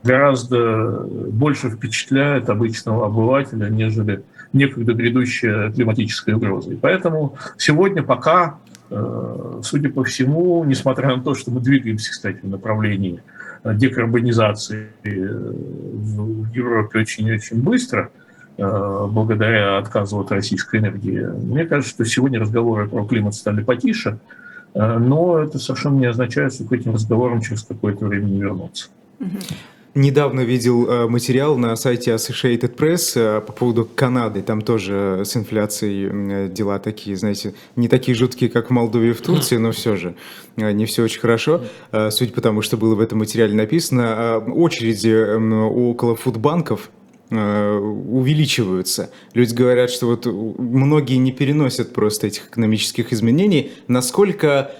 гораздо 0.03 1.07
больше 1.31 1.71
впечатляет 1.71 2.51
обычного 2.51 3.07
обывателя, 3.07 3.69
нежели 3.69 4.25
некогда 4.53 4.93
грядущая 4.93 5.71
климатическая 5.71 6.35
угроза. 6.35 6.73
И 6.73 6.77
поэтому 6.77 7.37
сегодня 7.57 8.03
пока, 8.03 8.59
э, 8.91 9.61
судя 9.63 9.91
по 9.91 10.03
всему, 10.03 10.65
несмотря 10.65 11.15
на 11.17 11.23
то, 11.23 11.37
что 11.37 11.53
мы 11.53 11.61
двигаемся, 11.61 12.11
кстати, 12.11 12.41
в 12.43 12.49
направлении 12.49 13.23
декарбонизации 13.65 14.89
э, 15.05 15.09
в 15.11 16.53
Европе 16.53 17.01
очень-очень 17.01 17.63
быстро, 17.63 18.11
благодаря 18.59 19.79
отказу 19.79 20.19
от 20.19 20.31
российской 20.31 20.79
энергии, 20.79 21.21
мне 21.21 21.65
кажется, 21.65 21.95
что 21.95 22.05
сегодня 22.05 22.39
разговоры 22.39 22.87
про 22.87 23.03
климат 23.07 23.35
стали 23.35 23.63
потише, 23.63 24.19
Э, 24.75 24.99
но 24.99 25.39
это 25.39 25.59
совершенно 25.59 25.99
не 25.99 26.07
означает, 26.07 26.55
что 26.55 26.65
к 26.65 26.73
этим 26.73 26.95
разговорам 26.95 27.41
через 27.41 27.63
какое-то 27.63 28.07
время 28.07 28.27
не 28.27 28.41
вернуться. 28.41 28.89
Недавно 29.95 30.41
видел 30.41 30.89
э, 30.89 31.07
материал 31.07 31.59
на 31.59 31.77
сайте 31.77 32.13
Associated 32.13 32.75
Press 32.77 33.13
э, 33.15 33.41
по 33.41 33.53
поводу 33.53 33.89
Канады. 33.95 34.43
Там 34.43 34.63
тоже 34.63 35.23
с 35.25 35.37
инфляцией 35.37 36.49
дела 36.49 36.79
такие, 36.79 37.17
знаете, 37.17 37.55
не 37.77 37.89
такие 37.89 38.15
жуткие, 38.15 38.49
как 38.49 38.69
в 38.69 38.71
Молдове 38.71 39.11
и 39.11 39.13
в 39.13 39.21
Турции, 39.21 39.57
но 39.57 39.73
все 39.73 39.97
же 39.97 40.15
не 40.57 40.87
все 40.87 41.03
очень 41.03 41.21
хорошо. 41.21 41.63
Суть 42.11 42.35
потому, 42.35 42.63
что 42.63 42.77
было 42.77 42.95
в 42.95 43.01
этом 43.01 43.19
материале 43.19 43.55
написано. 43.55 44.39
Очереди 44.39 45.37
около 45.69 46.17
фудбанков 46.17 46.91
Э, 47.35 47.79
увеличиваются. 47.79 49.11
Люди 49.33 49.55
говорят, 49.55 49.89
что 49.89 50.07
вот 50.07 50.27
многие 50.27 51.17
не 51.17 51.33
переносят 51.33 51.95
просто 51.95 52.27
этих 52.27 52.49
экономических 52.49 53.11
изменений. 53.11 53.73
Насколько 53.89 54.73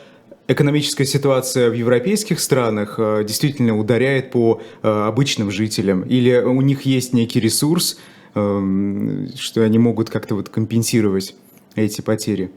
экономическая 0.49 1.05
ситуация 1.05 1.71
в 1.71 1.75
европейских 1.75 2.41
странах 2.41 2.97
э, 2.99 3.25
действительно 3.27 3.79
ударяет 3.79 4.31
по 4.31 4.61
э, 4.83 4.89
обычным 4.89 5.51
жителям? 5.51 6.03
Или 6.03 6.39
у 6.39 6.61
них 6.61 6.83
есть 6.83 7.13
некий 7.13 7.41
ресурс, 7.41 7.99
эм, 8.35 9.29
что 9.37 9.63
они 9.63 9.79
могут 9.79 10.11
как-то 10.11 10.35
вот 10.35 10.49
компенсировать 10.49 11.35
эти 11.75 12.01
потери? 12.01 12.51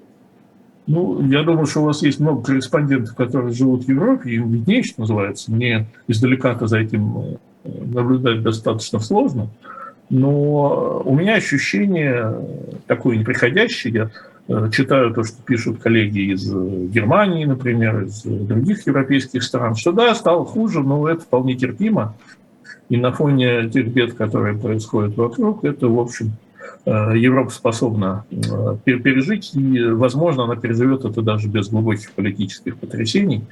Ну, 0.88 1.27
я 1.30 1.44
думаю, 1.44 1.65
что 1.65 1.82
у 1.82 1.86
вас 1.86 2.04
есть 2.04 2.20
много 2.20 2.44
корреспондентов, 2.44 3.15
которые 3.15 3.54
живут 3.54 3.86
в 3.86 3.89
Европе, 3.89 4.32
им 4.32 4.51
виднее, 4.51 4.84
что 4.84 5.01
называется. 5.01 5.51
Мне 5.51 5.88
издалека-то 6.08 6.68
за 6.68 6.80
этим 6.80 7.39
наблюдать 7.63 8.44
достаточно 8.44 9.00
сложно. 9.00 9.50
Но 10.10 11.02
у 11.04 11.16
меня 11.16 11.36
ощущение 11.36 12.36
такое 12.88 13.18
неприходящее. 13.18 13.94
Я 13.94 14.10
э, 14.48 14.70
читаю 14.72 15.14
то, 15.14 15.24
что 15.24 15.42
пишут 15.44 15.80
коллеги 15.80 16.34
из 16.34 16.52
э, 16.54 16.86
Германии, 16.88 17.46
например, 17.46 18.04
из 18.04 18.22
других 18.24 18.86
европейских 18.86 19.44
стран, 19.44 19.76
что 19.76 19.92
да, 19.92 20.14
стало 20.14 20.46
хуже, 20.46 20.82
но 20.82 21.10
это 21.10 21.22
вполне 21.22 21.56
терпимо. 21.56 22.16
И 22.90 22.98
на 22.98 23.12
фоне 23.12 23.68
тех 23.70 23.88
бед, 23.88 24.14
которые 24.14 24.56
происходят 24.56 25.18
вокруг, 25.18 25.66
это, 25.66 25.88
в 25.88 26.00
общем, 26.00 26.34
э, 26.86 27.14
Европа 27.18 27.50
способна 27.50 28.26
пережить, 28.84 29.56
и, 29.56 29.82
возможно, 29.86 30.44
она 30.44 30.56
переживет 30.56 31.04
это 31.04 31.24
даже 31.24 31.48
без 31.48 31.70
глубоких 31.70 32.12
политических 32.12 32.78
потрясений. 32.78 33.44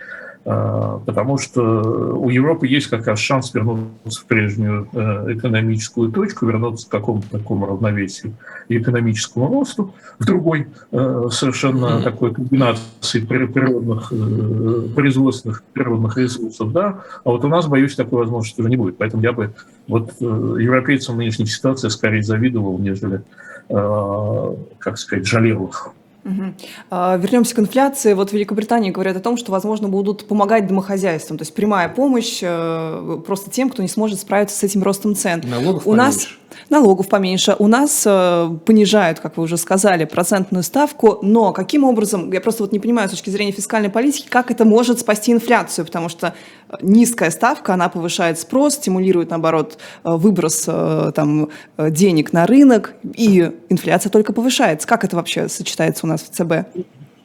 А, 0.46 1.00
потому 1.06 1.38
что 1.38 1.62
у 1.62 2.30
Европы 2.30 2.68
есть 2.68 2.88
как 2.88 3.08
раз 3.08 3.20
шанс 3.20 3.54
вернуться 3.54 4.22
в 4.22 4.26
прежнюю 4.26 4.90
э, 4.92 5.36
экономическую 5.36 6.12
точку, 6.12 6.46
вернуться 6.46 6.86
к 6.86 6.92
какому-то 6.92 7.30
такому 7.30 7.66
равновесию 7.66 8.34
и 8.68 8.78
экономическому 8.78 9.48
росту, 9.48 9.94
в 10.20 10.26
другой 10.26 10.68
э, 10.92 11.28
совершенно 11.32 12.02
такой 12.02 12.34
комбинации 12.34 13.22
природных, 13.22 14.12
э, 14.12 14.90
производственных 14.94 15.64
природных 15.72 16.18
ресурсов, 16.18 16.74
да, 16.74 17.04
а 17.24 17.30
вот 17.30 17.46
у 17.46 17.48
нас, 17.48 17.68
боюсь, 17.68 17.96
такой 17.96 18.20
возможности 18.20 18.60
уже 18.60 18.70
не 18.70 18.78
будет. 18.78 18.98
Поэтому 18.98 19.24
я 19.24 19.32
бы 19.32 19.54
вот 19.88 20.12
европейцам 20.20 21.18
нынешней 21.18 21.46
ситуации 21.46 21.88
скорее 21.88 22.22
завидовал, 22.22 22.78
нежели, 22.80 23.22
как 23.70 24.98
сказать, 24.98 25.26
жалел 25.26 25.68
их. 25.68 25.94
Угу. 26.26 27.18
Вернемся 27.18 27.56
к 27.56 27.60
инфляции. 27.60 28.14
Вот 28.14 28.30
в 28.30 28.34
Великобритании 28.34 28.92
говорят 28.92 29.18
о 29.18 29.20
том, 29.20 29.38
что, 29.38 29.52
возможно, 29.52 29.90
будут 29.90 30.28
помогать 30.28 30.68
домохозяйствам, 30.68 31.38
то 31.38 31.42
есть 31.42 31.54
прямая 31.54 31.90
помощь 31.90 32.40
э, 32.42 33.20
просто 33.26 33.52
тем, 33.52 33.70
кто 33.70 33.82
не 33.82 33.90
сможет 33.90 34.20
справиться 34.20 34.58
с 34.58 34.64
этим 34.64 34.84
ростом 34.84 35.16
цен. 35.16 35.44
Налогов 35.46 35.86
У 35.86 35.92
поменьше. 35.92 36.06
нас 36.06 36.28
налогов 36.70 37.10
поменьше. 37.10 37.56
У 37.60 37.68
нас 37.68 38.04
э, 38.06 38.50
понижают, 38.66 39.20
как 39.20 39.38
вы 39.38 39.44
уже 39.44 39.58
сказали, 39.58 40.06
процентную 40.06 40.64
ставку, 40.64 41.20
но 41.22 41.52
каким 41.52 41.84
образом, 41.84 42.32
я 42.32 42.42
просто 42.42 42.64
вот 42.64 42.72
не 42.72 42.80
понимаю 42.80 43.08
с 43.08 43.12
точки 43.12 43.30
зрения 43.30 43.52
фискальной 43.52 43.90
политики, 43.90 44.28
как 44.30 44.52
это 44.52 44.66
может 44.66 45.00
спасти 45.00 45.32
инфляцию, 45.32 45.86
потому 45.86 46.10
что 46.10 46.34
низкая 46.82 47.32
ставка, 47.32 47.74
она 47.74 47.90
повышает 47.90 48.40
спрос, 48.40 48.76
стимулирует, 48.76 49.30
наоборот, 49.30 49.78
э, 50.04 50.12
выброс 50.12 50.66
э, 50.68 51.12
там, 51.16 51.50
э, 51.78 51.92
денег 51.92 52.34
на 52.34 52.46
рынок, 52.46 52.94
и 53.16 53.52
инфляция 53.70 54.10
только 54.10 54.34
повышается. 54.34 54.88
Как 54.88 55.04
это 55.04 55.16
вообще 55.16 55.50
сочетается 55.50 56.06
у 56.06 56.10
нас 56.10 56.13
в 56.22 56.30
ЦБ? 56.30 56.68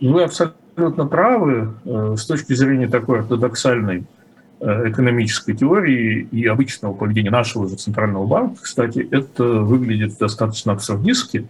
Вы 0.00 0.22
абсолютно 0.22 1.06
правы 1.06 1.74
с 1.84 2.24
точки 2.26 2.54
зрения 2.54 2.88
такой 2.88 3.20
ортодоксальной 3.20 4.04
экономической 4.60 5.54
теории 5.54 6.26
и 6.32 6.46
обычного 6.46 6.92
поведения 6.92 7.30
нашего 7.30 7.68
же 7.68 7.76
Центрального 7.76 8.26
банка, 8.26 8.62
кстати, 8.62 9.06
это 9.10 9.44
выглядит 9.44 10.18
достаточно 10.18 10.72
абсурдистски, 10.72 11.48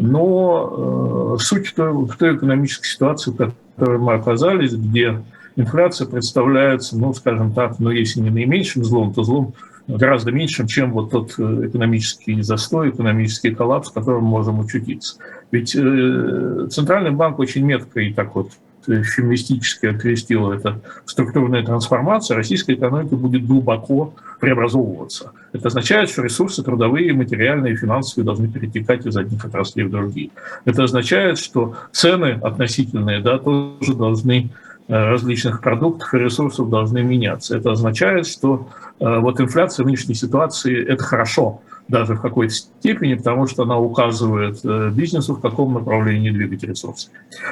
но 0.00 1.36
э, 1.36 1.42
суть 1.42 1.68
в 1.68 1.74
той, 1.74 1.92
в 1.92 2.16
той 2.16 2.36
экономической 2.36 2.86
ситуации, 2.86 3.30
в 3.30 3.36
которой 3.36 3.98
мы 3.98 4.14
оказались, 4.14 4.72
где 4.72 5.22
инфляция 5.56 6.06
представляется, 6.06 6.98
ну, 6.98 7.12
скажем 7.12 7.52
так, 7.52 7.78
ну, 7.78 7.90
если 7.90 8.20
не 8.20 8.30
наименьшим 8.30 8.82
злом, 8.82 9.12
то 9.12 9.22
злом 9.22 9.52
гораздо 9.86 10.32
меньшим, 10.32 10.66
чем 10.66 10.92
вот 10.92 11.10
тот 11.10 11.34
э, 11.38 11.66
экономический 11.66 12.40
застой, 12.40 12.90
экономический 12.90 13.54
коллапс, 13.54 13.92
мы 13.94 14.20
можем 14.20 14.58
учутиться. 14.60 15.16
Ведь 15.50 15.74
э, 15.74 16.68
Центральный 16.70 17.10
банк 17.10 17.38
очень 17.38 17.64
метко 17.64 18.00
и 18.00 18.12
так 18.12 18.34
вот 18.34 18.50
феминистически 18.86 19.86
окрестил 19.86 20.50
это 20.52 20.80
структурная 21.04 21.62
трансформация, 21.62 22.36
российская 22.36 22.74
экономика 22.74 23.14
будет 23.14 23.46
глубоко 23.46 24.14
преобразовываться. 24.40 25.32
Это 25.52 25.68
означает, 25.68 26.08
что 26.08 26.22
ресурсы 26.22 26.62
трудовые, 26.62 27.12
материальные, 27.12 27.76
финансовые 27.76 28.24
должны 28.24 28.48
перетекать 28.48 29.04
из 29.04 29.16
одних 29.16 29.44
отраслей 29.44 29.84
в 29.84 29.90
другие. 29.90 30.30
Это 30.64 30.84
означает, 30.84 31.38
что 31.38 31.76
цены 31.92 32.38
относительные 32.42 33.20
да, 33.20 33.38
тоже 33.38 33.94
должны 33.94 34.50
Э, 34.50 34.69
различных 34.90 35.60
продуктов 35.60 36.12
и 36.14 36.18
ресурсов 36.18 36.68
должны 36.68 37.02
меняться. 37.02 37.56
Это 37.56 37.72
означает, 37.72 38.26
что 38.26 38.68
э, 38.98 39.18
вот 39.18 39.40
инфляция 39.40 39.84
в 39.84 39.86
нынешней 39.86 40.14
ситуации– 40.14 40.84
это 40.88 41.04
хорошо, 41.04 41.60
даже 41.86 42.14
в 42.14 42.20
какой-то 42.20 42.52
степени, 42.52 43.14
потому 43.14 43.46
что 43.46 43.62
она 43.62 43.78
указывает 43.78 44.58
э, 44.64 44.90
бизнесу, 44.90 45.34
в 45.34 45.40
каком 45.40 45.74
направлении 45.74 46.30
двигать 46.30 46.64
ресурсы. 46.64 47.10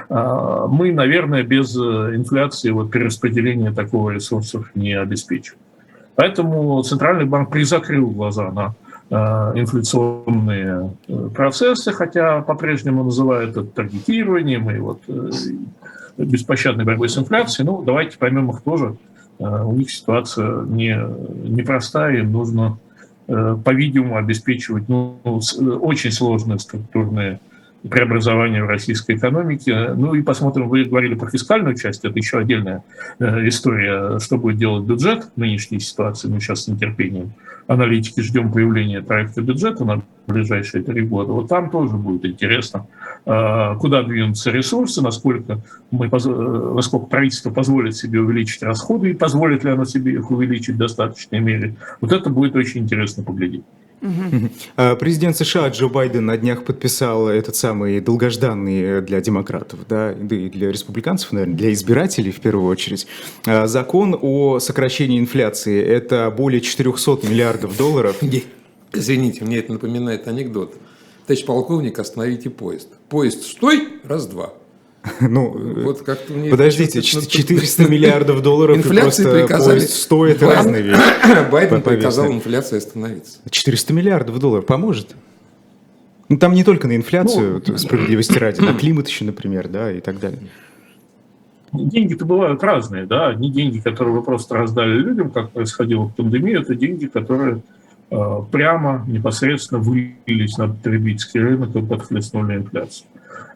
А, 0.08 0.66
мы, 0.66 0.92
наверное, 0.92 1.44
без 1.44 1.76
инфляции 1.76 2.70
вот 2.70 2.90
перераспределения 2.90 3.72
такого 3.72 4.10
ресурсов 4.10 4.70
не 4.74 4.94
обеспечим. 4.94 5.54
Поэтому 6.16 6.82
Центральный 6.82 7.24
банк 7.24 7.50
призакрыл 7.50 8.10
глаза 8.10 8.50
на 8.50 8.74
инфляционные 9.10 10.92
процессы, 11.34 11.92
хотя 11.92 12.42
по-прежнему 12.42 13.04
называют 13.04 13.52
это 13.52 13.64
таргетированием 13.64 14.70
и 14.70 14.78
вот 14.80 15.00
беспощадной 16.24 16.84
борьбой 16.84 17.08
с 17.08 17.16
инфляцией, 17.16 17.66
ну, 17.66 17.82
давайте 17.82 18.18
поймем 18.18 18.50
их 18.50 18.62
тоже. 18.62 18.96
Э, 19.38 19.62
у 19.64 19.72
них 19.72 19.90
ситуация 19.90 20.62
не, 20.62 20.96
непростая, 21.48 22.18
им 22.18 22.32
нужно, 22.32 22.78
э, 23.28 23.56
по-видимому, 23.64 24.16
обеспечивать 24.16 24.88
ну, 24.88 25.18
очень 25.24 26.12
сложные 26.12 26.58
структурные 26.58 27.40
преобразования 27.88 28.64
в 28.64 28.68
российской 28.68 29.16
экономике. 29.16 29.94
Ну 29.96 30.14
и 30.14 30.22
посмотрим, 30.22 30.68
вы 30.68 30.84
говорили 30.84 31.14
про 31.14 31.30
фискальную 31.30 31.76
часть, 31.76 32.04
это 32.04 32.18
еще 32.18 32.38
отдельная 32.38 32.82
э, 33.18 33.48
история, 33.48 34.18
что 34.18 34.36
будет 34.36 34.58
делать 34.58 34.84
бюджет 34.84 35.30
в 35.34 35.38
нынешней 35.38 35.80
ситуации, 35.80 36.28
мы 36.28 36.40
сейчас 36.40 36.64
с 36.64 36.68
нетерпением 36.68 37.32
аналитики 37.68 38.20
ждем 38.20 38.50
появления 38.50 39.02
проекта 39.02 39.42
бюджета 39.42 39.84
на 39.84 40.02
ближайшие 40.26 40.82
три 40.82 41.02
года. 41.02 41.32
Вот 41.32 41.48
там 41.48 41.70
тоже 41.70 41.96
будет 41.96 42.24
интересно 42.24 42.86
а, 43.26 43.76
куда 43.76 44.02
двинутся 44.02 44.50
ресурсы, 44.50 45.02
насколько, 45.02 45.60
мы, 45.90 46.08
насколько 46.08 47.06
правительство 47.06 47.50
позволит 47.50 47.94
себе 47.94 48.20
увеличить 48.20 48.62
расходы 48.62 49.10
и 49.10 49.14
позволит 49.14 49.64
ли 49.64 49.70
оно 49.70 49.84
себе 49.84 50.14
их 50.14 50.30
увеличить 50.30 50.76
в 50.76 50.78
достаточной 50.78 51.40
мере. 51.40 51.76
Вот 52.00 52.10
это 52.10 52.30
будет 52.30 52.56
очень 52.56 52.82
интересно 52.82 53.22
поглядеть. 53.22 53.64
Угу. 54.00 54.96
Президент 55.00 55.36
США 55.36 55.68
Джо 55.68 55.88
Байден 55.88 56.26
на 56.26 56.36
днях 56.36 56.64
подписал 56.64 57.28
этот 57.28 57.56
самый 57.56 58.00
долгожданный 58.00 59.00
для 59.02 59.20
демократов, 59.20 59.80
да, 59.88 60.12
и 60.12 60.48
для 60.48 60.70
республиканцев, 60.70 61.32
наверное, 61.32 61.56
для 61.56 61.72
избирателей 61.72 62.30
в 62.30 62.40
первую 62.40 62.68
очередь, 62.68 63.06
а, 63.46 63.66
закон 63.66 64.18
о 64.20 64.60
сокращении 64.60 65.18
инфляции. 65.18 65.82
Это 65.82 66.32
более 66.36 66.60
400 66.60 67.26
миллиардов 67.28 67.76
долларов. 67.76 68.16
Извините, 68.92 69.44
мне 69.44 69.58
это 69.58 69.72
напоминает 69.72 70.28
анекдот. 70.28 70.74
Товарищ 71.26 71.44
полковник, 71.44 71.98
остановите 71.98 72.48
поезд. 72.48 72.88
Поезд, 73.08 73.42
стой, 73.42 73.88
раз-два. 74.04 74.54
Ну, 75.20 75.82
вот 75.84 76.02
как-то 76.02 76.32
мне 76.32 76.50
подождите, 76.50 77.02
400 77.02 77.84
миллиардов 77.88 78.42
долларов 78.42 78.76
инфляции 78.76 79.22
просто 79.22 79.40
приказали, 79.40 79.80
стоит 79.80 80.40
Байден, 80.40 80.56
разные 80.56 80.82
вещи. 80.82 81.00
Байден 81.50 81.82
приказал 81.82 82.26
инфляции 82.32 82.78
остановиться. 82.78 83.38
400 83.50 83.92
миллиардов 83.92 84.38
долларов 84.38 84.66
поможет? 84.66 85.14
Ну, 86.28 86.36
там 86.36 86.52
не 86.52 86.62
только 86.62 86.88
на 86.88 86.96
инфляцию, 86.96 87.62
ну, 87.66 87.78
справедливости 87.78 88.38
ради, 88.38 88.60
на 88.60 88.74
климат 88.74 89.08
еще, 89.08 89.24
например, 89.24 89.68
да, 89.68 89.90
и 89.92 90.00
так 90.00 90.20
далее. 90.20 90.40
Деньги-то 91.72 92.24
бывают 92.24 92.62
разные, 92.62 93.04
да, 93.06 93.34
не 93.34 93.50
деньги, 93.50 93.78
которые 93.78 94.14
вы 94.14 94.22
просто 94.22 94.54
раздали 94.54 94.94
людям, 94.94 95.30
как 95.30 95.50
происходило 95.50 96.04
в 96.04 96.14
пандемии, 96.14 96.58
это 96.58 96.74
деньги, 96.74 97.06
которые 97.06 97.60
э, 98.10 98.16
прямо, 98.50 99.04
непосредственно 99.06 99.80
вылились 99.80 100.56
на 100.56 100.68
потребительский 100.68 101.40
рынок 101.40 101.76
и 101.76 101.82
подхлестнули 101.82 102.56
инфляцию. 102.56 103.06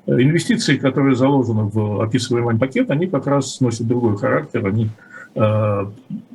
Инвестиции, 0.06 0.76
которые 0.76 1.14
заложены 1.14 1.64
в 1.64 2.02
описываемый 2.02 2.58
пакет, 2.58 2.90
они 2.90 3.06
как 3.06 3.26
раз 3.26 3.60
носят 3.60 3.86
другой 3.86 4.16
характер, 4.16 4.66
они 4.66 4.90
э, 5.36 5.86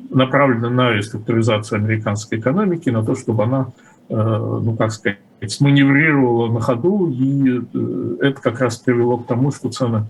направлены 0.10 0.70
на 0.70 0.92
реструктуризацию 0.92 1.80
американской 1.80 2.40
экономики, 2.40 2.90
на 2.90 3.04
то, 3.04 3.16
чтобы 3.16 3.44
она, 3.44 3.68
э, 4.08 4.16
ну 4.16 4.74
как 4.78 4.94
сказать, 4.94 5.20
сманеврировала 5.48 6.50
на 6.52 6.62
ходу, 6.62 7.10
и 7.12 7.60
э, 7.60 8.18
это 8.22 8.42
как 8.42 8.62
раз 8.62 8.78
привело 8.78 9.18
к 9.18 9.28
тому, 9.28 9.52
что 9.52 9.70
цены 9.70 10.06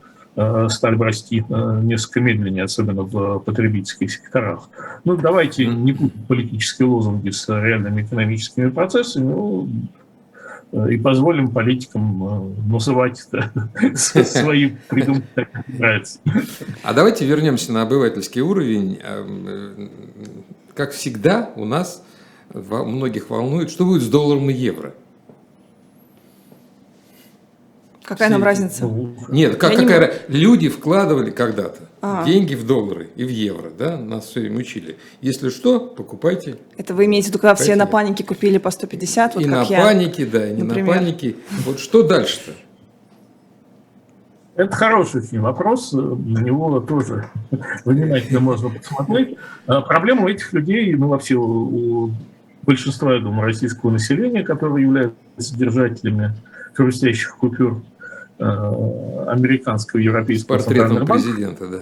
стали 0.70 1.02
расти 1.02 1.44
несколько 1.82 2.22
медленнее, 2.22 2.66
особенно 2.66 3.02
в 3.02 3.40
потребительских 3.40 4.12
секторах. 4.12 4.70
Ну, 5.04 5.18
давайте 5.18 5.66
не 5.66 5.94
путать 5.94 6.28
политические 6.28 6.90
лозунги 6.90 7.32
с 7.32 7.50
реальными 7.50 8.04
экономическими 8.04 8.70
процессами, 8.70 9.34
Э, 9.34 9.68
и 10.72 10.98
позволим 10.98 11.50
политикам 11.52 12.24
э, 12.24 12.70
называть 12.70 13.18
свои 13.96 14.72
придумки, 14.90 15.48
нравится. 15.68 16.20
А 16.84 16.94
давайте 16.94 17.26
вернемся 17.26 17.72
на 17.72 17.84
обывательский 17.84 18.42
уровень. 18.42 19.00
Э, 19.02 19.88
как 20.74 20.92
всегда, 20.92 21.52
у 21.56 21.66
нас 21.66 22.04
многих 22.54 23.30
волнует, 23.30 23.70
что 23.70 23.86
будет 23.86 24.04
с 24.04 24.08
долларом 24.08 24.50
и 24.50 24.54
евро. 24.54 24.94
Какая 28.08 28.30
нам 28.30 28.42
разница? 28.42 28.90
Нет, 29.28 29.58
как, 29.58 29.76
какая 29.76 30.14
не... 30.30 30.38
люди 30.38 30.70
вкладывали 30.70 31.30
когда-то 31.30 31.90
а. 32.02 32.24
деньги 32.26 32.56
в 32.56 32.66
доллары 32.66 33.10
и 33.18 33.26
в 33.26 33.30
евро, 33.30 33.70
да, 33.70 33.98
нас 33.98 34.28
все 34.28 34.40
время 34.40 34.60
учили. 34.60 34.98
Если 35.20 35.50
что, 35.50 35.82
покупайте. 35.82 36.56
Это 36.78 36.94
вы 36.94 37.04
имеете 37.04 37.26
в 37.26 37.30
виду, 37.32 37.40
когда 37.40 37.56
все 37.56 37.76
на 37.76 37.86
панике 37.86 38.24
купили 38.24 38.60
по 38.60 38.72
150, 38.72 39.36
вот 39.36 39.44
И 39.44 39.46
на 39.46 39.64
я, 39.64 39.84
панике, 39.84 40.26
да, 40.26 40.50
и 40.50 40.56
не 40.56 40.64
например. 40.64 40.88
на 40.88 41.02
панике. 41.02 41.36
Вот 41.66 41.82
что 41.82 42.02
дальше-то? 42.02 42.54
Это 44.56 44.74
хороший 44.74 45.22
очень 45.22 45.42
вопрос, 45.42 45.92
на 45.92 46.40
него 46.40 46.80
тоже 46.80 47.30
внимательно 47.84 48.40
можно 48.40 48.70
посмотреть. 48.70 49.38
А 49.66 49.82
проблема 49.82 50.24
у 50.24 50.28
этих 50.30 50.54
людей, 50.54 50.96
ну 50.96 51.10
вообще 51.10 51.36
у 51.36 52.12
большинства, 52.62 53.14
я 53.14 53.20
думаю, 53.20 53.48
российского 53.48 53.92
населения, 53.92 54.44
которые 54.44 54.86
являются 54.86 55.58
держателями 55.58 56.34
хрустящих 56.74 57.36
купюр, 57.36 57.82
американского 58.40 60.00
европейского 60.00 60.58
портретом 60.58 61.06
президента, 61.06 61.68
да. 61.68 61.80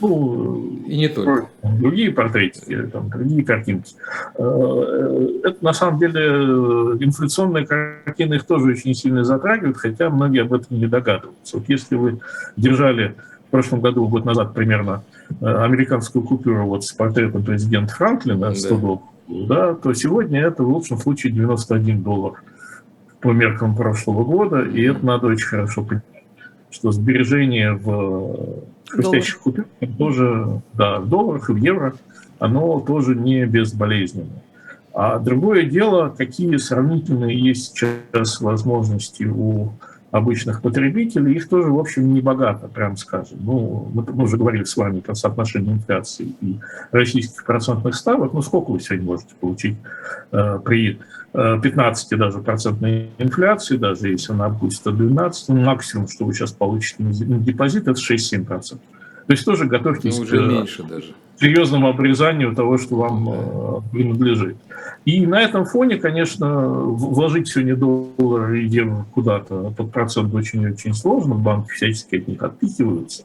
Ну, 0.00 0.82
и 0.86 0.96
не 0.98 1.08
только. 1.08 1.48
Другие 1.62 2.10
портретики, 2.10 2.82
там, 2.92 3.08
другие 3.08 3.44
картинки. 3.44 3.94
Э, 4.36 5.28
это 5.44 5.64
на 5.64 5.72
самом 5.72 5.98
деле 5.98 6.20
инфляционные 7.00 7.66
картины 7.66 8.34
их 8.34 8.44
тоже 8.44 8.72
очень 8.72 8.94
сильно 8.94 9.24
затрагивают, 9.24 9.78
хотя 9.78 10.10
многие 10.10 10.42
об 10.42 10.52
этом 10.52 10.78
не 10.78 10.86
догадываются. 10.86 11.56
Вот 11.56 11.68
если 11.68 11.94
вы 11.94 12.20
держали 12.56 13.14
в 13.48 13.50
прошлом 13.50 13.80
году, 13.80 14.06
год 14.06 14.26
назад 14.26 14.52
примерно, 14.52 15.02
э, 15.40 15.46
американскую 15.46 16.22
купюру 16.22 16.66
вот 16.66 16.84
с 16.84 16.92
портретом 16.92 17.42
президента 17.42 17.94
Франклина 17.94 18.54
100 18.54 18.68
да. 18.68 18.80
долларов, 18.80 19.02
да, 19.28 19.74
то 19.74 19.94
сегодня 19.94 20.42
это 20.42 20.62
в 20.62 20.68
лучшем 20.68 20.98
случае 20.98 21.32
91 21.32 22.02
доллар 22.02 22.42
по 23.20 23.32
меркам 23.32 23.74
прошлого 23.74 24.24
года, 24.24 24.62
и 24.62 24.82
это 24.82 25.04
надо 25.04 25.28
очень 25.28 25.46
хорошо 25.46 25.82
понимать, 25.82 26.04
что 26.70 26.92
сбережение 26.92 27.72
в 27.72 28.64
хрустящих 28.88 29.38
купюрах 29.38 29.68
тоже, 29.98 30.60
да, 30.74 31.00
в 31.00 31.08
долларах 31.08 31.50
и 31.50 31.52
в 31.52 31.56
евро, 31.56 31.94
оно 32.38 32.80
тоже 32.80 33.14
не 33.14 33.46
безболезненно. 33.46 34.42
А 34.94 35.18
другое 35.18 35.64
дело, 35.64 36.14
какие 36.16 36.56
сравнительные 36.56 37.38
есть 37.38 37.76
сейчас 37.76 38.40
возможности 38.40 39.24
у 39.24 39.72
обычных 40.10 40.62
потребителей, 40.62 41.34
их 41.34 41.48
тоже, 41.48 41.68
в 41.68 41.78
общем, 41.78 42.14
не 42.14 42.20
богато, 42.20 42.68
прям 42.68 42.96
скажем. 42.96 43.38
Ну, 43.42 43.90
мы, 43.92 44.04
мы 44.10 44.24
уже 44.24 44.36
говорили 44.36 44.64
с 44.64 44.76
вами 44.76 45.00
про 45.00 45.14
соотношение 45.14 45.74
инфляции 45.74 46.34
и 46.40 46.58
российских 46.92 47.44
процентных 47.44 47.94
ставок. 47.94 48.32
Ну, 48.32 48.40
сколько 48.40 48.70
вы 48.70 48.80
сегодня 48.80 49.04
можете 49.06 49.34
получить 49.38 49.76
э, 50.32 50.58
при 50.64 50.98
15 51.36 52.12
э, 52.12 52.16
даже 52.16 52.38
процентной 52.38 53.10
инфляции, 53.18 53.76
даже 53.76 54.08
если 54.08 54.32
она 54.32 54.46
опустится 54.46 54.90
до 54.90 55.04
12, 55.04 55.48
ну, 55.48 55.60
максимум, 55.60 56.08
что 56.08 56.24
вы 56.24 56.32
сейчас 56.32 56.52
получите 56.52 57.02
на 57.02 57.38
депозит, 57.38 57.86
это 57.86 58.00
6-7 58.00 58.44
процентов. 58.44 58.86
То 59.26 59.32
есть 59.32 59.44
тоже 59.44 59.66
готовьтесь 59.66 60.18
ну, 60.18 60.24
уже 60.24 60.38
к 60.38 60.48
меньше 60.48 60.82
даже. 60.84 61.14
серьезному 61.38 61.88
обрезанию 61.88 62.54
того, 62.54 62.78
что 62.78 62.96
вам 62.96 63.24
да. 63.24 63.32
Э, 63.32 63.80
принадлежит. 63.92 64.56
И 65.04 65.26
на 65.26 65.42
этом 65.42 65.64
фоне, 65.64 65.96
конечно, 65.96 66.68
вложить 66.68 67.48
сегодня 67.48 67.76
доллар 67.76 68.52
и 68.52 68.66
евро 68.66 69.04
куда-то 69.12 69.74
под 69.76 69.92
процент 69.92 70.32
очень-очень 70.32 70.94
сложно, 70.94 71.34
банки 71.34 71.70
всячески 71.70 72.16
от 72.16 72.28
них 72.28 72.42
отпихиваются. 72.42 73.24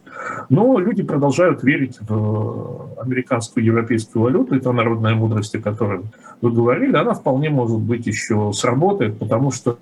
Но 0.50 0.80
люди 0.80 1.04
продолжают 1.04 1.64
верить 1.64 1.98
в 2.02 3.00
американскую 3.00 3.64
европейскую 3.64 4.24
валюту, 4.24 4.56
это 4.56 4.72
народная 4.72 5.14
мудрость, 5.14 5.56
о 5.56 5.62
которой 5.62 6.02
вы 6.42 6.52
говорили, 6.52 6.96
она 6.96 7.14
вполне 7.14 7.50
может 7.50 7.80
быть 7.80 8.08
еще 8.08 8.52
сработает, 8.54 9.18
потому 9.20 9.52
что, 9.52 9.78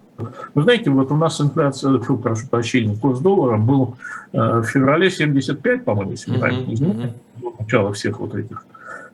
вы 0.53 0.63
знаете, 0.63 0.89
вот 0.89 1.11
у 1.11 1.15
нас 1.15 1.39
инфляция, 1.39 1.97
фу, 1.99 2.17
прошу 2.17 2.47
прощения, 2.47 2.95
курс 2.95 3.19
доллара 3.19 3.57
был 3.57 3.95
э, 4.33 4.59
в 4.59 4.63
феврале 4.63 5.09
75, 5.09 5.85
по-моему, 5.85 6.11
если 6.11 6.37
правильно 6.37 6.73
изменить, 6.73 7.13
начало 7.57 7.93
всех 7.93 8.19
вот 8.19 8.35
этих 8.35 8.65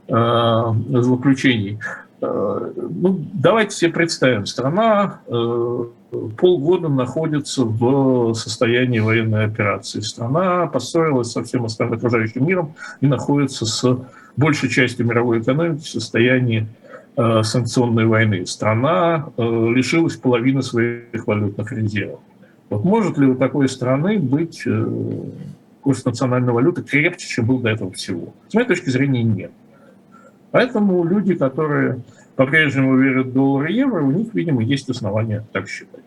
э, 0.07 0.73
злоключений. 0.89 1.79
Э, 2.21 2.71
ну, 2.75 3.19
давайте 3.33 3.75
себе 3.75 3.91
представим, 3.91 4.45
страна 4.45 5.19
э, 5.27 5.85
полгода 6.37 6.89
находится 6.89 7.63
в 7.63 8.33
состоянии 8.33 8.99
военной 8.99 9.45
операции. 9.45 9.99
Страна 9.99 10.67
построилась 10.67 11.31
со 11.31 11.43
всем 11.43 11.65
остальным 11.65 11.97
окружающим 11.97 12.47
миром 12.47 12.73
и 13.01 13.07
находится 13.07 13.65
с 13.65 13.99
большей 14.37 14.69
частью 14.69 15.05
мировой 15.05 15.41
экономики 15.41 15.83
в 15.83 15.89
состоянии 15.89 16.67
санкционной 17.15 18.05
войны. 18.05 18.45
Страна 18.45 19.29
лишилась 19.37 20.15
половины 20.15 20.61
своих 20.61 21.27
валютных 21.27 21.71
резервов. 21.71 22.19
Вот 22.69 22.83
может 22.83 23.17
ли 23.17 23.27
у 23.27 23.35
такой 23.35 23.69
страны 23.69 24.19
быть 24.19 24.63
курс 25.81 26.03
национальной 26.03 26.51
валюты 26.51 26.83
крепче, 26.83 27.27
чем 27.27 27.45
был 27.45 27.59
до 27.59 27.69
этого 27.69 27.91
всего? 27.91 28.33
С 28.49 28.53
моей 28.53 28.67
точки 28.67 28.89
зрения, 28.89 29.23
нет. 29.23 29.51
Поэтому 30.51 31.03
люди, 31.03 31.35
которые 31.35 32.01
по-прежнему 32.35 32.97
верят 32.97 33.27
в 33.27 33.33
доллар 33.33 33.67
и 33.67 33.75
евро, 33.75 34.01
у 34.03 34.11
них, 34.11 34.33
видимо, 34.33 34.63
есть 34.63 34.89
основания 34.89 35.45
так 35.51 35.69
считать. 35.69 36.03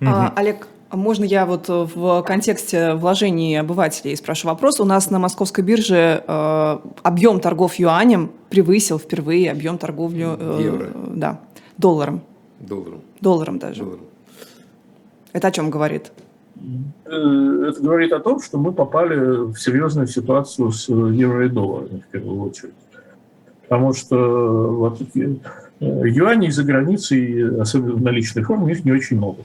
А, 0.00 0.32
Олег, 0.36 0.66
можно 0.96 1.24
я 1.24 1.46
вот 1.46 1.68
в 1.68 2.22
контексте 2.22 2.94
вложений 2.94 3.56
обывателей 3.56 4.16
спрошу 4.16 4.48
вопрос? 4.48 4.80
У 4.80 4.84
нас 4.84 5.10
на 5.10 5.18
московской 5.18 5.64
бирже 5.64 6.22
э, 6.26 6.78
объем 7.02 7.40
торгов 7.40 7.76
юанем 7.76 8.30
превысил 8.50 8.98
впервые 8.98 9.50
объем 9.50 9.78
торговли 9.78 10.26
э, 10.26 10.62
Евро. 10.62 10.90
да, 11.14 11.40
долларом. 11.78 12.22
Долларом. 12.60 13.00
Долларом 13.20 13.58
даже. 13.58 13.82
Долларом. 13.82 14.04
Это 15.32 15.48
о 15.48 15.50
чем 15.50 15.70
говорит? 15.70 16.12
Э, 17.04 17.66
это 17.68 17.80
говорит 17.80 18.12
о 18.12 18.20
том, 18.20 18.40
что 18.40 18.58
мы 18.58 18.72
попали 18.72 19.16
в 19.52 19.56
серьезную 19.56 20.06
ситуацию 20.06 20.70
с 20.72 20.88
евро 20.88 21.46
и 21.46 21.48
долларом 21.48 22.02
в 22.08 22.12
первую 22.12 22.42
очередь 22.42 22.74
потому 23.68 23.92
что 23.92 24.16
вот, 24.72 25.00
э, 25.00 25.36
юаней 25.80 26.50
за 26.50 26.64
границей, 26.64 27.60
особенно 27.60 27.94
в 27.94 28.02
наличной 28.02 28.42
форме, 28.42 28.72
их 28.72 28.84
не 28.84 28.92
очень 28.92 29.16
много. 29.16 29.38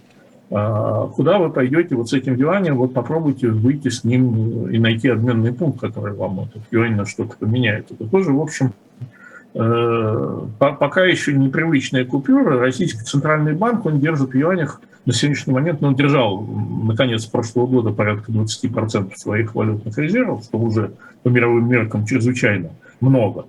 Куда 0.50 1.38
вы 1.38 1.52
пойдете 1.52 1.96
вот 1.96 2.10
с 2.10 2.14
этим 2.14 2.36
юанем, 2.36 2.76
вот 2.78 2.94
попробуйте 2.94 3.50
выйти 3.50 3.90
с 3.90 4.04
ним 4.04 4.68
и 4.70 4.80
найти 4.80 5.08
обменный 5.10 5.54
пункт, 5.54 5.80
который 5.80 6.14
вам 6.16 6.40
этот 6.40 6.64
юань 6.72 6.96
на 6.96 7.06
что-то 7.06 7.36
поменяет. 7.38 7.92
Это 7.92 8.10
тоже, 8.10 8.32
в 8.32 8.42
общем, 8.42 8.74
э, 9.54 10.42
по- 10.58 10.74
пока 10.74 11.06
еще 11.06 11.34
непривычная 11.34 12.04
купюра. 12.04 12.60
Российский 12.60 13.04
центральный 13.04 13.54
банк, 13.54 13.86
он 13.86 14.00
держит 14.00 14.32
в 14.32 14.36
юанях 14.36 14.82
на 15.06 15.14
сегодняшний 15.14 15.54
момент, 15.54 15.82
ну, 15.82 15.90
он 15.90 15.96
держал, 15.96 16.40
м, 16.40 16.88
наконец, 16.88 17.26
прошлого 17.26 17.68
года 17.68 17.92
порядка 17.92 18.32
20% 18.32 19.18
своих 19.18 19.54
валютных 19.56 19.98
резервов, 19.98 20.44
что 20.44 20.58
уже 20.58 20.92
по 21.24 21.30
мировым 21.30 21.70
меркам 21.70 22.06
чрезвычайно 22.06 22.70
много. 23.02 23.46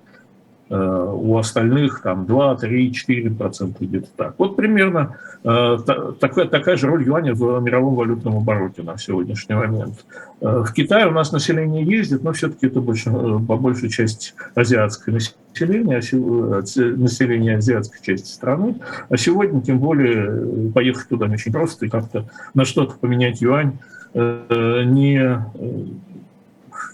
Э, 0.70 1.12
У 1.12 1.36
остальных 1.36 2.00
там 2.00 2.26
2, 2.26 2.54
3, 2.56 2.92
4 2.92 3.30
процента 3.32 3.84
где-то 3.84 4.06
так. 4.16 4.34
Вот 4.38 4.54
примерно 4.54 5.16
э, 5.42 5.78
та- 5.84 6.12
такая, 6.12 6.46
такая 6.46 6.76
же 6.76 6.86
роль 6.86 7.04
юаня 7.04 7.34
в 7.34 7.60
мировом 7.60 7.96
валютном 7.96 8.36
обороте 8.36 8.82
на 8.84 8.96
сегодняшний 8.96 9.56
момент. 9.56 10.04
Э, 10.40 10.62
В 10.64 10.72
Китае 10.72 11.08
у 11.08 11.10
нас 11.10 11.32
население 11.32 11.82
ездит, 11.84 12.22
но 12.22 12.32
все-таки 12.32 12.68
это 12.68 12.80
больше, 12.80 13.10
э, 13.10 13.38
по 13.48 13.56
большей 13.56 13.88
части 13.88 14.32
азиатское 14.54 15.12
население, 15.12 15.98
а 15.98 16.62
население 16.96 17.56
азиатской 17.56 18.00
части 18.00 18.28
страны. 18.28 18.76
А 19.08 19.16
сегодня, 19.16 19.60
тем 19.60 19.80
более, 19.80 20.70
поехать 20.70 21.08
туда 21.08 21.26
не 21.26 21.34
очень 21.34 21.50
просто 21.52 21.86
и 21.86 21.88
как-то 21.88 22.26
на 22.54 22.64
что-то 22.64 22.94
поменять 22.96 23.40
юань 23.42 23.78
э, 24.14 24.82
не, 24.86 25.18
э, 25.18 25.38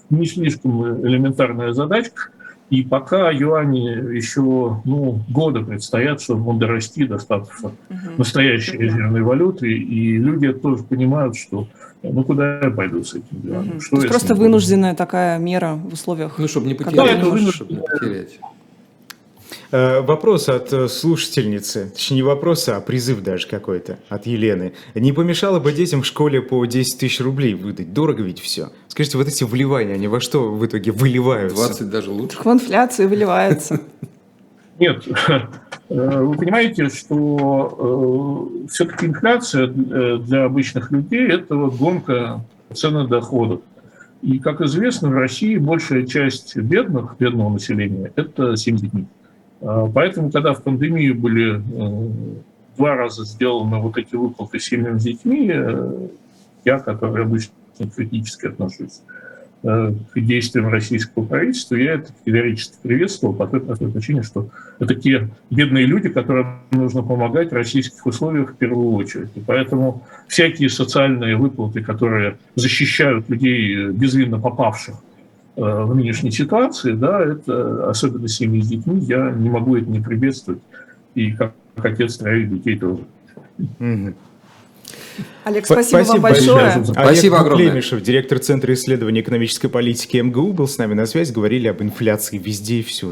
не 0.08 0.24
слишком 0.24 1.06
элементарная 1.06 1.72
задачка. 1.72 2.30
И 2.68 2.82
пока 2.82 3.30
юани 3.30 4.16
еще 4.16 4.80
ну, 4.84 5.20
годы 5.28 5.64
предстоят, 5.64 6.20
чтобы 6.20 6.50
он 6.50 6.58
дорасти 6.58 7.04
до 7.06 7.18
статуса 7.18 7.72
настоящей 8.18 8.76
резервной 8.76 9.22
валюты, 9.22 9.70
и 9.70 10.16
люди 10.16 10.52
тоже 10.52 10.82
понимают, 10.82 11.36
что 11.36 11.68
ну 12.02 12.24
куда 12.24 12.60
я 12.60 12.70
пойду 12.70 13.04
с 13.04 13.14
этим 13.14 13.40
юанем? 13.44 13.70
Мгм. 13.70 13.80
Что 13.80 13.96
То 13.96 14.02
есть 14.02 14.08
просто 14.08 14.34
вынужденная 14.34 14.94
такая 14.94 15.38
мера 15.38 15.74
в 15.74 15.92
условиях. 15.92 16.38
Ну, 16.38 16.48
чтобы 16.48 16.66
не 16.66 16.74
потерять. 16.74 17.18
это 17.18 17.26
вынуждено- 17.26 17.52
чтобы 17.52 17.72
не 17.74 17.80
потерять. 17.80 18.38
Э, 18.40 18.46
Вопрос 19.70 20.48
от 20.48 20.72
э, 20.72 20.88
слушательницы, 20.88 21.90
точнее 21.94 22.16
не 22.16 22.22
вопрос, 22.22 22.68
а 22.68 22.80
призыв 22.80 23.22
даже 23.22 23.46
какой-то 23.46 23.98
от 24.08 24.26
Елены. 24.26 24.72
Не 24.94 25.12
помешало 25.12 25.60
бы 25.60 25.72
детям 25.72 26.02
в 26.02 26.06
школе 26.06 26.40
по 26.40 26.64
10 26.64 26.98
тысяч 26.98 27.20
рублей 27.20 27.54
выдать? 27.54 27.92
Дорого 27.92 28.22
ведь 28.22 28.40
все. 28.40 28.70
Скажите, 28.88 29.18
вот 29.18 29.28
эти 29.28 29.44
вливания, 29.44 29.94
они 29.94 30.08
во 30.08 30.20
что 30.20 30.52
в 30.52 30.64
итоге 30.66 30.92
выливаются? 30.92 31.68
20 31.68 31.90
даже 31.90 32.10
лучше. 32.10 32.38
В 32.42 32.46
инфляции 32.46 33.06
выливается. 33.06 33.80
Нет, 34.78 35.04
Э, 35.88 36.20
вы 36.22 36.36
понимаете, 36.36 36.88
что 36.88 38.50
все-таки 38.68 39.06
инфляция 39.06 39.66
э, 39.66 40.18
для 40.18 40.44
обычных 40.44 40.90
людей– 40.90 41.28
это 41.28 41.56
вот 41.56 41.76
гонка 41.76 42.44
цены 42.72 43.06
доходов. 43.06 43.60
И, 44.22 44.38
как 44.38 44.60
известно, 44.62 45.08
в 45.10 45.14
России 45.14 45.56
большая 45.56 46.04
часть 46.06 46.56
бедных, 46.56 47.16
бедного 47.18 47.50
населения– 47.50 48.12
это 48.16 48.56
семьи 48.56 49.06
Поэтому, 49.60 50.30
когда 50.30 50.52
в 50.52 50.62
пандемию 50.62 51.14
были 51.14 51.58
э, 51.58 52.10
два 52.76 52.94
раза 52.94 53.24
сделаны 53.24 53.78
вот 53.78 53.96
эти 53.96 54.14
выплаты 54.14 54.58
семьям 54.58 55.00
с 55.00 55.04
детьми, 55.04 55.50
э, 55.52 56.08
я, 56.64 56.78
который 56.78 57.24
обычно 57.24 57.52
критически 57.94 58.46
отношусь 58.46 59.00
э, 59.62 59.92
к 60.12 60.20
действиям 60.20 60.68
российского 60.68 61.24
правительства, 61.24 61.74
я 61.76 61.94
это 61.94 62.12
категорически 62.12 62.74
приветствовал 62.82 63.34
по 63.34 63.46
той 63.46 63.60
простой 63.60 63.90
причине, 63.90 64.22
что 64.22 64.50
это 64.78 64.94
те 64.94 65.28
бедные 65.50 65.86
люди, 65.86 66.10
которым 66.10 66.58
нужно 66.70 67.02
помогать 67.02 67.50
в 67.50 67.54
российских 67.54 68.04
условиях 68.04 68.52
в 68.52 68.56
первую 68.56 68.92
очередь. 68.92 69.30
И 69.36 69.40
поэтому 69.40 70.02
всякие 70.28 70.68
социальные 70.68 71.36
выплаты, 71.36 71.82
которые 71.82 72.36
защищают 72.56 73.28
людей, 73.30 73.88
безвинно 73.88 74.38
попавших 74.38 74.96
в 75.56 75.94
нынешней 75.94 76.30
ситуации, 76.30 76.92
да, 76.92 77.22
это 77.24 77.88
особенно 77.88 78.28
семьи 78.28 78.60
с 78.60 78.68
детьми, 78.68 79.00
я 79.00 79.30
не 79.30 79.48
могу 79.48 79.76
это 79.76 79.90
не 79.90 80.00
приветствовать. 80.00 80.60
И 81.14 81.32
как 81.32 81.54
отец 81.76 82.18
троих 82.18 82.50
детей 82.50 82.78
тоже. 82.78 83.00
Мгм. 83.78 84.14
Олег, 85.44 85.66
П- 85.66 85.74
спасибо, 85.74 86.02
вам 86.02 86.20
большое. 86.20 86.64
большое. 86.74 86.84
Спасибо 86.84 87.36
Олег 87.36 87.46
огромное. 87.46 87.66
Буклемишев, 87.66 88.02
директор 88.02 88.38
Центра 88.38 88.74
исследований 88.74 89.20
экономической 89.20 89.68
политики 89.68 90.18
МГУ, 90.18 90.52
был 90.52 90.68
с 90.68 90.76
нами 90.76 90.94
на 90.94 91.06
связи. 91.06 91.32
Говорили 91.32 91.68
об 91.68 91.80
инфляции 91.82 92.36
везде 92.36 92.80
и 92.80 92.82
всюду. 92.82 93.04